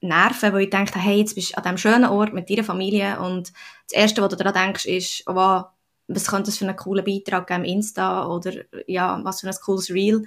nerven, 0.00 0.52
weil 0.52 0.62
ich 0.62 0.70
dachte, 0.70 0.98
hey, 0.98 1.18
jetzt 1.18 1.34
bist 1.34 1.52
du 1.52 1.56
an 1.56 1.62
diesem 1.62 1.78
schönen 1.78 2.04
Ort 2.04 2.32
mit 2.32 2.48
deiner 2.48 2.64
Familie 2.64 3.18
und 3.20 3.52
das 3.90 3.92
Erste, 3.92 4.22
was 4.22 4.30
du 4.30 4.36
daran 4.36 4.54
denkst, 4.54 4.86
ist, 4.86 5.24
oh, 5.26 5.34
wow, 5.34 5.66
was 6.08 6.26
könnte 6.26 6.46
das 6.46 6.58
für 6.58 6.66
einen 6.66 6.76
coolen 6.76 7.04
Beitrag 7.04 7.46
geben 7.46 7.64
Insta 7.64 8.26
oder 8.26 8.52
ja, 8.86 9.20
was 9.24 9.40
für 9.40 9.48
ein 9.48 9.54
cooles 9.62 9.90
Reel. 9.90 10.24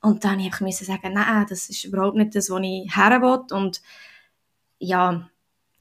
Und 0.00 0.24
dann 0.24 0.38
musste 0.38 0.84
ich 0.84 0.88
sagen, 0.88 1.12
nein, 1.12 1.46
das 1.48 1.68
ist 1.68 1.84
überhaupt 1.84 2.16
nicht 2.16 2.34
das, 2.34 2.50
was 2.50 2.60
ich 2.62 2.96
her 2.96 3.20
will. 3.20 3.56
Und 3.56 3.82
ja, 4.78 5.28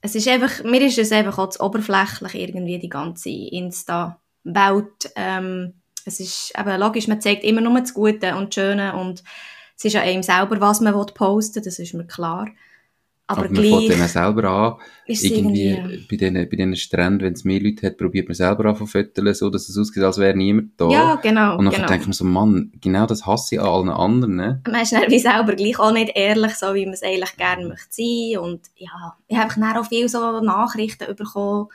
es 0.01 0.15
ist 0.15 0.27
einfach, 0.27 0.63
mir 0.63 0.81
ist 0.81 0.97
es 0.97 1.11
einfach 1.11 1.37
auch 1.37 1.49
zu 1.49 1.63
oberflächlich 1.63 2.35
irgendwie, 2.35 2.79
die 2.79 2.89
ganze 2.89 3.29
Insta-Welt. 3.29 5.11
Ähm, 5.15 5.75
es 6.05 6.19
ist 6.19 6.53
eben 6.57 6.79
logisch, 6.79 7.07
man 7.07 7.21
zeigt 7.21 7.43
immer 7.43 7.61
nur 7.61 7.79
das 7.79 7.93
Gute 7.93 8.35
und 8.35 8.47
das 8.47 8.55
Schöne 8.55 8.95
und 8.95 9.23
es 9.75 9.85
ist 9.85 9.93
ja 9.93 10.01
einem 10.01 10.23
selber, 10.23 10.59
was 10.59 10.81
man 10.81 10.93
posten 11.13 11.55
will, 11.55 11.61
das 11.63 11.79
ist 11.79 11.93
mir 11.93 12.07
klar. 12.07 12.47
Aber, 13.29 13.43
aber 13.43 13.53
man 13.53 13.63
fängt 13.63 13.91
dann 13.91 14.07
selber 14.07 14.43
an, 14.45 14.75
irgendwie, 15.05 15.71
irgendwie 15.71 16.07
bei 16.09 16.15
diesen, 16.15 16.33
bei 16.33 16.55
diesen 16.55 16.75
Stränden, 16.77 17.21
wenn 17.21 17.33
es 17.33 17.43
mehr 17.43 17.59
Leute 17.59 17.87
hat, 17.87 17.97
probiert 17.97 18.29
man 18.29 18.35
selber 18.35 18.65
an 18.65 18.77
zu 18.77 18.85
fotografieren, 18.85 19.33
so 19.33 19.49
dass 19.49 19.67
es 19.67 19.77
aussieht, 19.77 20.01
als 20.01 20.17
wäre 20.17 20.35
niemand 20.35 20.71
da. 20.77 20.89
Ja, 20.89 21.15
genau. 21.15 21.57
Und 21.57 21.65
dann 21.65 21.73
genau. 21.73 21.87
denkt 21.87 22.05
man 22.05 22.13
so, 22.13 22.23
Mann, 22.23 22.71
genau 22.79 23.05
das 23.05 23.25
hasse 23.25 23.55
ich 23.55 23.61
an 23.61 23.67
allen 23.67 23.89
anderen. 23.89 24.35
Ne? 24.37 24.61
Man 24.65 24.81
ist 24.81 24.93
dann 24.93 25.11
wie 25.11 25.19
selber 25.19 25.55
gleich 25.55 25.77
auch 25.77 25.91
nicht 25.91 26.13
ehrlich, 26.15 26.55
so 26.55 26.73
wie 26.73 26.85
man 26.85 26.93
es 26.93 27.03
eigentlich 27.03 27.35
gerne 27.35 27.67
möchte 27.67 27.87
sein. 27.89 28.37
Und 28.37 28.61
ja, 28.77 29.17
ich 29.27 29.37
habe 29.37 29.53
dann 29.59 29.77
auch 29.77 29.85
viele 29.85 30.07
so 30.07 30.39
Nachrichten 30.39 31.13
bekommen 31.13 31.67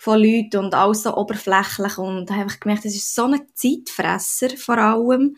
von 0.00 0.18
Leuten 0.18 0.64
und 0.64 0.74
alles 0.74 1.02
so 1.02 1.14
oberflächlich 1.14 1.98
und 1.98 2.30
da 2.30 2.34
habe 2.36 2.48
ich 2.50 2.58
gemerkt, 2.58 2.86
das 2.86 2.94
ist 2.94 3.14
so 3.14 3.26
ein 3.26 3.38
Zeitfresser 3.52 4.48
vor 4.56 4.78
allem, 4.78 5.36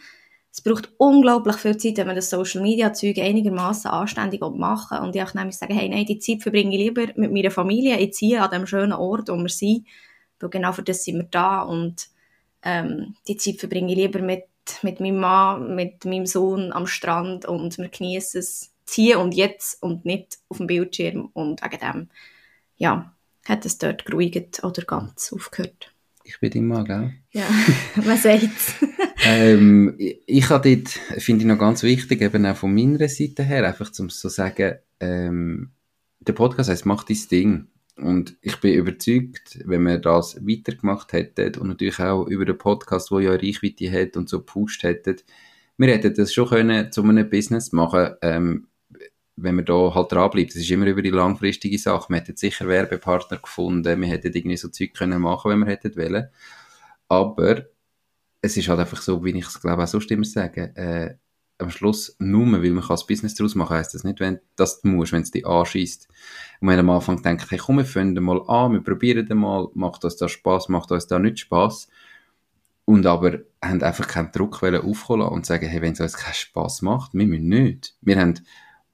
es 0.52 0.60
braucht 0.60 0.92
unglaublich 0.98 1.56
viel 1.56 1.78
Zeit, 1.78 1.96
wenn 1.96 2.06
man 2.06 2.16
das 2.16 2.28
Social 2.28 2.60
Media 2.60 2.92
Zeug 2.92 3.18
einigermaßen 3.18 3.90
anständig 3.90 4.42
machen 4.42 4.98
und 4.98 5.16
ich 5.16 5.22
auch 5.22 5.32
nämlich 5.32 5.56
sagen, 5.56 5.74
hey, 5.74 5.88
nein, 5.88 6.04
die 6.04 6.18
Zeit 6.18 6.42
verbringe 6.42 6.76
ich 6.76 6.82
lieber 6.82 7.06
mit 7.16 7.32
meiner 7.32 7.50
Familie 7.50 7.98
jetzt 7.98 8.18
hier 8.18 8.42
an 8.42 8.50
dem 8.50 8.66
schönen 8.66 8.92
Ort, 8.92 9.30
wo 9.30 9.36
wir 9.36 9.48
sind, 9.48 9.86
weil 10.40 10.50
genau 10.50 10.72
für 10.72 10.82
das 10.82 11.04
sind 11.04 11.16
wir 11.16 11.28
da 11.30 11.62
und 11.62 12.08
ähm, 12.62 13.14
die 13.26 13.38
Zeit 13.38 13.60
verbringe 13.60 13.92
ich 13.92 13.98
lieber 13.98 14.20
mit, 14.20 14.44
mit 14.82 15.00
meinem 15.00 15.20
Mann, 15.20 15.74
mit 15.74 16.04
meinem 16.04 16.26
Sohn 16.26 16.70
am 16.70 16.86
Strand 16.86 17.46
und 17.46 17.78
wir 17.78 17.88
genießen 17.88 18.40
es 18.40 18.74
hier 18.90 19.20
und 19.20 19.34
jetzt 19.34 19.82
und 19.82 20.04
nicht 20.04 20.38
auf 20.50 20.58
dem 20.58 20.66
Bildschirm 20.66 21.30
und 21.32 21.62
wegen 21.62 21.78
dem, 21.78 22.08
ja, 22.76 23.10
hat 23.46 23.64
es 23.64 23.78
dort 23.78 24.04
geruhigt 24.04 24.62
oder 24.62 24.82
ganz 24.82 25.32
aufgehört. 25.32 25.92
Ich 26.24 26.38
bin 26.40 26.52
immer, 26.52 26.84
gell? 26.84 27.14
Ja, 27.30 27.46
was 27.96 28.22
sagt's? 28.22 28.74
ähm, 29.24 29.94
ich, 29.98 30.50
habe 30.50 30.76
dort, 30.76 30.88
finde 31.22 31.42
ich 31.42 31.46
noch 31.46 31.58
ganz 31.58 31.82
wichtig, 31.82 32.20
eben 32.20 32.46
auch 32.46 32.56
von 32.56 32.74
meiner 32.74 33.08
Seite 33.08 33.42
her, 33.42 33.66
einfach 33.66 33.90
zum 33.90 34.10
so 34.10 34.28
sagen, 34.28 34.76
ähm, 35.00 35.70
der 36.20 36.32
Podcast 36.32 36.70
heißt, 36.70 36.86
mach 36.86 37.04
dein 37.04 37.18
Ding. 37.30 37.68
Und 37.96 38.36
ich 38.40 38.56
bin 38.60 38.74
überzeugt, 38.74 39.60
wenn 39.64 39.82
wir 39.84 39.98
das 39.98 40.36
weitergemacht 40.36 41.12
hätten 41.12 41.58
und 41.60 41.68
natürlich 41.68 41.98
auch 42.00 42.26
über 42.26 42.44
den 42.44 42.58
Podcast, 42.58 43.10
wo 43.10 43.18
ja 43.18 43.32
Reichweite 43.32 43.92
hat 43.92 44.16
und 44.16 44.28
so 44.28 44.38
gepusht 44.38 44.82
hätten, 44.82 45.16
wir 45.76 45.88
hätten 45.88 46.14
das 46.14 46.32
schon 46.32 46.48
können 46.48 46.90
zu 46.92 47.02
einem 47.02 47.28
Business 47.28 47.72
machen, 47.72 48.14
ähm, 48.22 48.68
wenn 49.36 49.56
man 49.56 49.64
da 49.64 49.94
halt 49.94 50.12
dranbleibt. 50.12 50.50
Das 50.50 50.56
ist 50.56 50.70
immer 50.70 50.86
über 50.86 51.02
die 51.02 51.10
langfristige 51.10 51.78
Sache. 51.78 52.10
Wir 52.10 52.18
hätten 52.18 52.36
sicher 52.36 52.66
Werbepartner 52.68 53.38
gefunden, 53.38 54.00
wir 54.00 54.08
hätten 54.08 54.32
irgendwie 54.32 54.56
so 54.56 54.68
Zeug 54.68 54.94
können 54.94 55.20
machen, 55.20 55.50
wenn 55.50 55.58
wir 55.60 55.66
hätten 55.66 55.96
wollen. 55.96 56.28
Aber 57.08 57.66
es 58.42 58.56
ist 58.56 58.68
halt 58.68 58.80
einfach 58.80 59.00
so, 59.00 59.24
wie 59.24 59.30
ich 59.30 59.46
es 59.46 59.60
glaube 59.60 59.84
auch 59.84 59.88
sonst 59.88 60.10
immer 60.10 60.24
sage, 60.24 60.76
äh, 60.76 61.14
am 61.58 61.70
Schluss 61.70 62.16
nur, 62.18 62.60
weil 62.60 62.70
man 62.70 62.84
das 62.86 63.06
Business 63.06 63.34
daraus 63.36 63.54
machen 63.54 63.76
heisst 63.76 63.94
das 63.94 64.02
nicht, 64.02 64.18
wenn 64.18 64.40
das 64.56 64.80
du 64.82 64.88
musst, 64.88 65.12
wenn 65.12 65.22
es 65.22 65.30
dich 65.30 65.46
anschießt. 65.46 66.08
Und 66.60 66.68
wenn 66.68 66.78
am 66.80 66.90
Anfang 66.90 67.22
denkt, 67.22 67.50
hey, 67.50 67.58
komm, 67.58 67.78
wir 67.78 67.84
fangen 67.84 68.20
mal 68.22 68.42
an, 68.48 68.72
wir 68.72 68.82
probieren 68.82 69.38
mal, 69.38 69.68
macht 69.74 70.04
uns 70.04 70.16
da 70.16 70.28
Spaß, 70.28 70.68
macht 70.68 70.90
uns 70.90 71.06
da 71.06 71.20
nicht 71.20 71.38
Spaß. 71.38 71.88
Und 72.84 73.06
aber 73.06 73.38
haben 73.62 73.80
einfach 73.80 74.08
keinen 74.08 74.32
Druck 74.32 74.60
aufkommen 74.62 75.28
und 75.28 75.46
sagen, 75.46 75.68
hey, 75.68 75.80
wenn 75.80 75.92
es 75.92 76.00
uns 76.00 76.16
keinen 76.16 76.34
Spaß 76.34 76.82
macht, 76.82 77.14
wir 77.14 77.26
müssen 77.26 77.48
nicht. 77.48 77.94
Wir 78.00 78.18
haben 78.18 78.34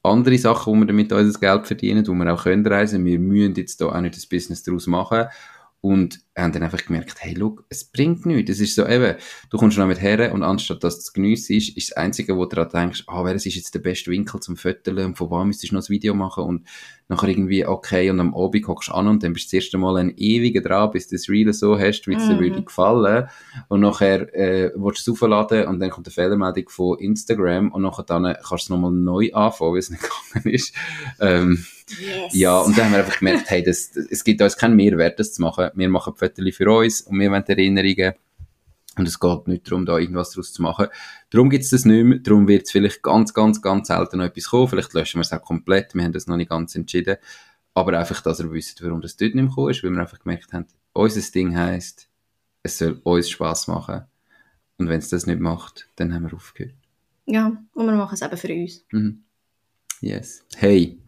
andere 0.02 0.36
Sachen, 0.36 0.74
wo 0.74 0.76
wir 0.76 0.86
damit 0.86 1.10
unser 1.10 1.40
Geld 1.40 1.66
verdienen, 1.66 2.06
wo 2.06 2.12
wir 2.12 2.34
auch 2.34 2.42
können 2.42 2.66
reisen. 2.66 3.04
Wir 3.06 3.18
müssen 3.18 3.54
jetzt 3.54 3.80
da 3.80 3.86
auch 3.86 4.00
nicht 4.00 4.16
das 4.16 4.26
Business 4.26 4.62
daraus 4.62 4.86
machen 4.86 5.28
und 5.80 6.20
haben 6.36 6.52
dann 6.52 6.64
einfach 6.64 6.84
gemerkt, 6.84 7.16
hey, 7.20 7.34
look, 7.34 7.64
es 7.68 7.84
bringt 7.84 8.26
nichts. 8.26 8.50
Es 8.50 8.60
ist 8.60 8.74
so 8.74 8.86
eben, 8.86 9.16
du 9.50 9.58
kommst 9.58 9.78
noch 9.78 9.86
mit 9.86 10.00
her 10.00 10.32
und 10.32 10.42
anstatt 10.42 10.82
dass 10.82 10.98
es 10.98 11.12
geniessen 11.12 11.56
ist, 11.56 11.76
ist 11.76 11.90
das 11.90 11.96
Einzige, 11.96 12.36
wo 12.36 12.44
du 12.46 12.56
daran 12.56 12.70
denkst, 12.70 13.04
ah, 13.06 13.20
oh, 13.20 13.24
welches 13.24 13.46
ist 13.46 13.54
jetzt 13.54 13.74
der 13.74 13.80
beste 13.80 14.10
Winkel 14.10 14.40
zum 14.40 14.56
Föteln 14.56 14.98
und 15.04 15.18
von 15.18 15.30
wann 15.30 15.46
müsstest 15.46 15.72
du 15.72 15.76
noch 15.76 15.82
ein 15.82 15.88
Video 15.88 16.14
machen 16.14 16.44
und 16.44 16.66
nachher 17.08 17.28
irgendwie, 17.28 17.66
okay, 17.66 18.10
und 18.10 18.20
am 18.20 18.34
Abend 18.34 18.68
hockst 18.68 18.88
du 18.88 18.92
an 18.92 19.08
und 19.08 19.22
dann 19.22 19.32
bist 19.32 19.52
du 19.52 19.56
das 19.56 19.64
erste 19.64 19.78
Mal 19.78 19.96
ein 19.96 20.14
ewiger 20.16 20.60
dran, 20.60 20.90
bis 20.90 21.08
du 21.08 21.16
das 21.16 21.28
Reel 21.28 21.52
so 21.52 21.78
hast, 21.78 22.06
wie 22.06 22.14
es 22.14 22.26
dir 22.26 22.34
mhm. 22.34 22.40
würde 22.40 22.62
gefallen. 22.62 23.28
Und 23.68 23.80
nachher, 23.80 24.32
äh, 24.34 24.72
willst 24.76 25.06
du 25.06 25.12
es 25.12 25.22
aufladen 25.22 25.66
und 25.66 25.80
dann 25.80 25.90
kommt 25.90 26.06
eine 26.06 26.12
Fehlermeldung 26.12 26.68
von 26.68 26.98
Instagram 26.98 27.72
und 27.72 27.82
nachher 27.82 28.04
dann 28.04 28.24
kannst 28.24 28.50
du 28.50 28.54
es 28.56 28.68
nochmal 28.68 28.92
neu 28.92 29.30
anfangen, 29.32 29.74
wie 29.74 29.78
es 29.78 29.90
nicht 29.90 30.02
gegangen 30.02 30.54
ist. 30.54 30.74
Ähm, 31.20 31.64
Yes. 31.98 32.34
Ja, 32.34 32.58
und 32.58 32.76
dann 32.76 32.86
haben 32.86 32.92
wir 32.92 32.98
einfach 32.98 33.18
gemerkt, 33.18 33.48
hey, 33.48 33.62
das, 33.62 33.96
es 33.96 34.22
gibt 34.22 34.42
uns 34.42 34.58
keinen 34.58 34.76
Mehrwert, 34.76 35.18
das 35.18 35.32
zu 35.32 35.40
machen. 35.40 35.70
Wir 35.74 35.88
machen 35.88 36.14
Fotos 36.14 36.54
für 36.54 36.70
uns 36.70 37.00
und 37.00 37.18
wir 37.18 37.30
wollen 37.30 37.44
Erinnerungen. 37.44 38.12
Und 38.98 39.06
es 39.06 39.20
geht 39.20 39.48
nicht 39.48 39.70
darum, 39.70 39.86
da 39.86 39.96
irgendwas 39.96 40.30
daraus 40.30 40.52
zu 40.52 40.60
machen. 40.60 40.88
Darum 41.30 41.50
gibt 41.50 41.64
es 41.64 41.70
das 41.70 41.84
nicht 41.84 42.04
mehr. 42.04 42.18
Darum 42.18 42.48
wird 42.48 42.64
es 42.64 42.72
vielleicht 42.72 43.02
ganz, 43.02 43.32
ganz, 43.32 43.62
ganz 43.62 43.88
selten 43.88 44.18
noch 44.18 44.24
etwas 44.24 44.46
kommen. 44.46 44.68
Vielleicht 44.68 44.92
löschen 44.92 45.18
wir 45.18 45.22
es 45.22 45.32
auch 45.32 45.42
komplett. 45.42 45.94
Wir 45.94 46.02
haben 46.02 46.12
das 46.12 46.26
noch 46.26 46.36
nicht 46.36 46.50
ganz 46.50 46.74
entschieden. 46.74 47.16
Aber 47.74 47.96
einfach, 47.98 48.20
dass 48.20 48.40
ihr 48.40 48.50
wisst, 48.50 48.82
warum 48.82 49.00
das 49.00 49.16
dort 49.16 49.34
nicht 49.34 49.42
mehr 49.42 49.46
gekommen 49.46 49.70
ist. 49.70 49.84
Weil 49.84 49.92
wir 49.92 50.00
einfach 50.00 50.18
gemerkt 50.18 50.52
haben, 50.52 50.66
unser 50.92 51.30
Ding 51.30 51.56
heisst, 51.56 52.08
es 52.62 52.78
soll 52.78 53.00
uns 53.04 53.30
Spass 53.30 53.68
machen. 53.68 54.02
Und 54.78 54.88
wenn 54.88 54.98
es 54.98 55.08
das 55.08 55.26
nicht 55.26 55.40
macht, 55.40 55.88
dann 55.96 56.12
haben 56.12 56.24
wir 56.24 56.34
aufgehört. 56.34 56.74
Ja, 57.26 57.52
und 57.74 57.86
wir 57.86 57.94
machen 57.94 58.14
es 58.14 58.22
eben 58.22 58.36
für 58.36 58.52
uns. 58.52 58.84
Mhm. 58.90 59.22
Yes. 60.00 60.44
Hey, 60.56 60.98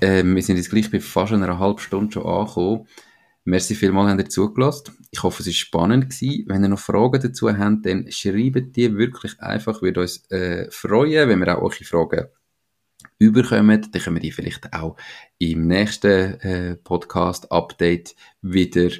ähm, 0.00 0.34
wir 0.34 0.42
sind 0.42 0.56
jetzt 0.56 0.70
gleich 0.70 0.90
bei 0.90 1.00
fast 1.00 1.32
einer 1.32 1.58
halben 1.58 1.78
Stunde 1.78 2.12
schon 2.12 2.26
angekommen. 2.26 2.86
Merci 3.48 3.74
vielmals, 3.74 4.10
habt 4.10 4.20
ihr 4.20 4.28
zugelassen. 4.28 4.94
Ich 5.10 5.22
hoffe, 5.22 5.40
es 5.40 5.46
war 5.46 5.54
spannend 5.54 6.10
gewesen. 6.10 6.44
Wenn 6.48 6.64
ihr 6.64 6.68
noch 6.68 6.78
Fragen 6.78 7.18
dazu 7.18 7.48
habt, 7.50 7.86
dann 7.86 8.12
schreibt 8.12 8.76
die 8.76 8.94
wirklich 8.94 9.40
einfach. 9.40 9.80
Würde 9.80 10.02
uns 10.02 10.30
äh, 10.30 10.70
freuen, 10.70 11.30
wenn 11.30 11.38
wir 11.38 11.56
auch 11.56 11.62
eure 11.62 11.84
Fragen 11.84 12.26
überkommen. 13.18 13.88
Dann 13.90 14.02
können 14.02 14.16
wir 14.16 14.20
die 14.20 14.32
vielleicht 14.32 14.70
auch 14.74 14.98
im 15.38 15.66
nächsten 15.66 16.38
äh, 16.40 16.76
Podcast-Update 16.76 18.16
wieder 18.42 18.90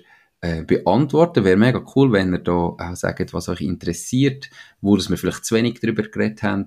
äh, 0.41 0.63
beantworten. 0.63 1.45
Wäre 1.45 1.59
mega 1.59 1.85
cool, 1.95 2.11
wenn 2.13 2.33
ihr 2.33 2.39
da 2.39 2.53
auch 2.53 2.97
sagt, 2.97 3.35
was 3.35 3.51
euch 3.51 3.61
interessiert, 3.61 4.49
wo 4.81 4.97
wir 4.97 5.19
vielleicht 5.19 5.45
zu 5.45 5.57
wenig 5.57 5.81
darüber 5.81 6.05
geredet 6.05 6.43
haben. 6.43 6.65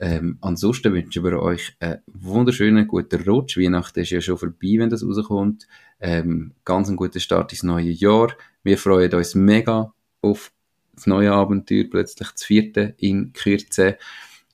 Ähm, 0.00 0.38
ansonsten 0.40 0.92
wünschen 0.92 1.22
wir 1.22 1.40
euch 1.40 1.76
einen 1.78 2.00
wunderschönen, 2.06 2.88
guten 2.88 3.22
Rutsch. 3.22 3.56
Weihnachten 3.56 4.00
ist 4.00 4.10
ja 4.10 4.20
schon 4.20 4.36
vorbei, 4.36 4.74
wenn 4.78 4.90
das 4.90 5.04
rauskommt. 5.04 5.68
Ähm, 6.06 6.52
ganz 6.66 6.88
einen 6.88 6.98
guten 6.98 7.18
Start 7.18 7.50
ins 7.52 7.62
neue 7.62 7.88
Jahr. 7.88 8.28
Wir 8.62 8.76
freuen 8.76 9.10
uns 9.14 9.34
mega 9.34 9.94
auf 10.20 10.52
das 10.94 11.06
neue 11.06 11.32
Abenteuer, 11.32 11.84
plötzlich 11.84 12.28
das 12.28 12.44
vierte 12.44 12.94
in 12.98 13.32
Kürze. 13.32 13.96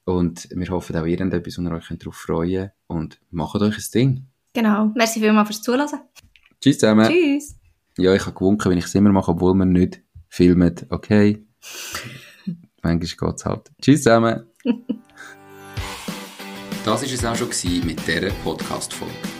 Und 0.04 0.48
wir 0.52 0.68
hoffen 0.68 0.94
auch, 0.94 1.04
ihr 1.06 1.18
habt 1.18 1.34
etwas, 1.34 1.58
wo 1.58 1.62
ihr 1.62 1.72
euch 1.72 1.88
darauf 1.88 2.14
freuen 2.14 2.70
Und 2.86 3.20
macht 3.32 3.60
euch 3.60 3.76
ein 3.76 3.84
Ding. 3.92 4.26
Genau. 4.52 4.92
Merci 4.94 5.18
vielmals 5.18 5.48
fürs 5.48 5.62
Zuhören. 5.62 5.88
Tschüss 6.60 6.78
zusammen. 6.78 7.08
Tschüss. 7.08 7.56
Ja, 7.98 8.14
ich 8.14 8.24
habe 8.26 8.34
gewunken, 8.34 8.70
wenn 8.70 8.78
ich 8.78 8.84
es 8.84 8.94
immer 8.94 9.10
mache, 9.10 9.32
obwohl 9.32 9.54
man 9.54 9.72
nicht 9.72 10.00
filmt. 10.28 10.86
Okay. 10.88 11.44
Manchmal 12.80 12.98
geht 12.98 13.36
es 13.38 13.44
halt. 13.44 13.72
Tschüss 13.82 14.04
zusammen. 14.04 14.44
Das 16.82 17.02
war 17.02 17.12
es 17.12 17.24
auch 17.26 17.36
schon 17.36 17.86
mit 17.86 18.06
dieser 18.06 18.30
Podcast-Folge. 18.42 19.39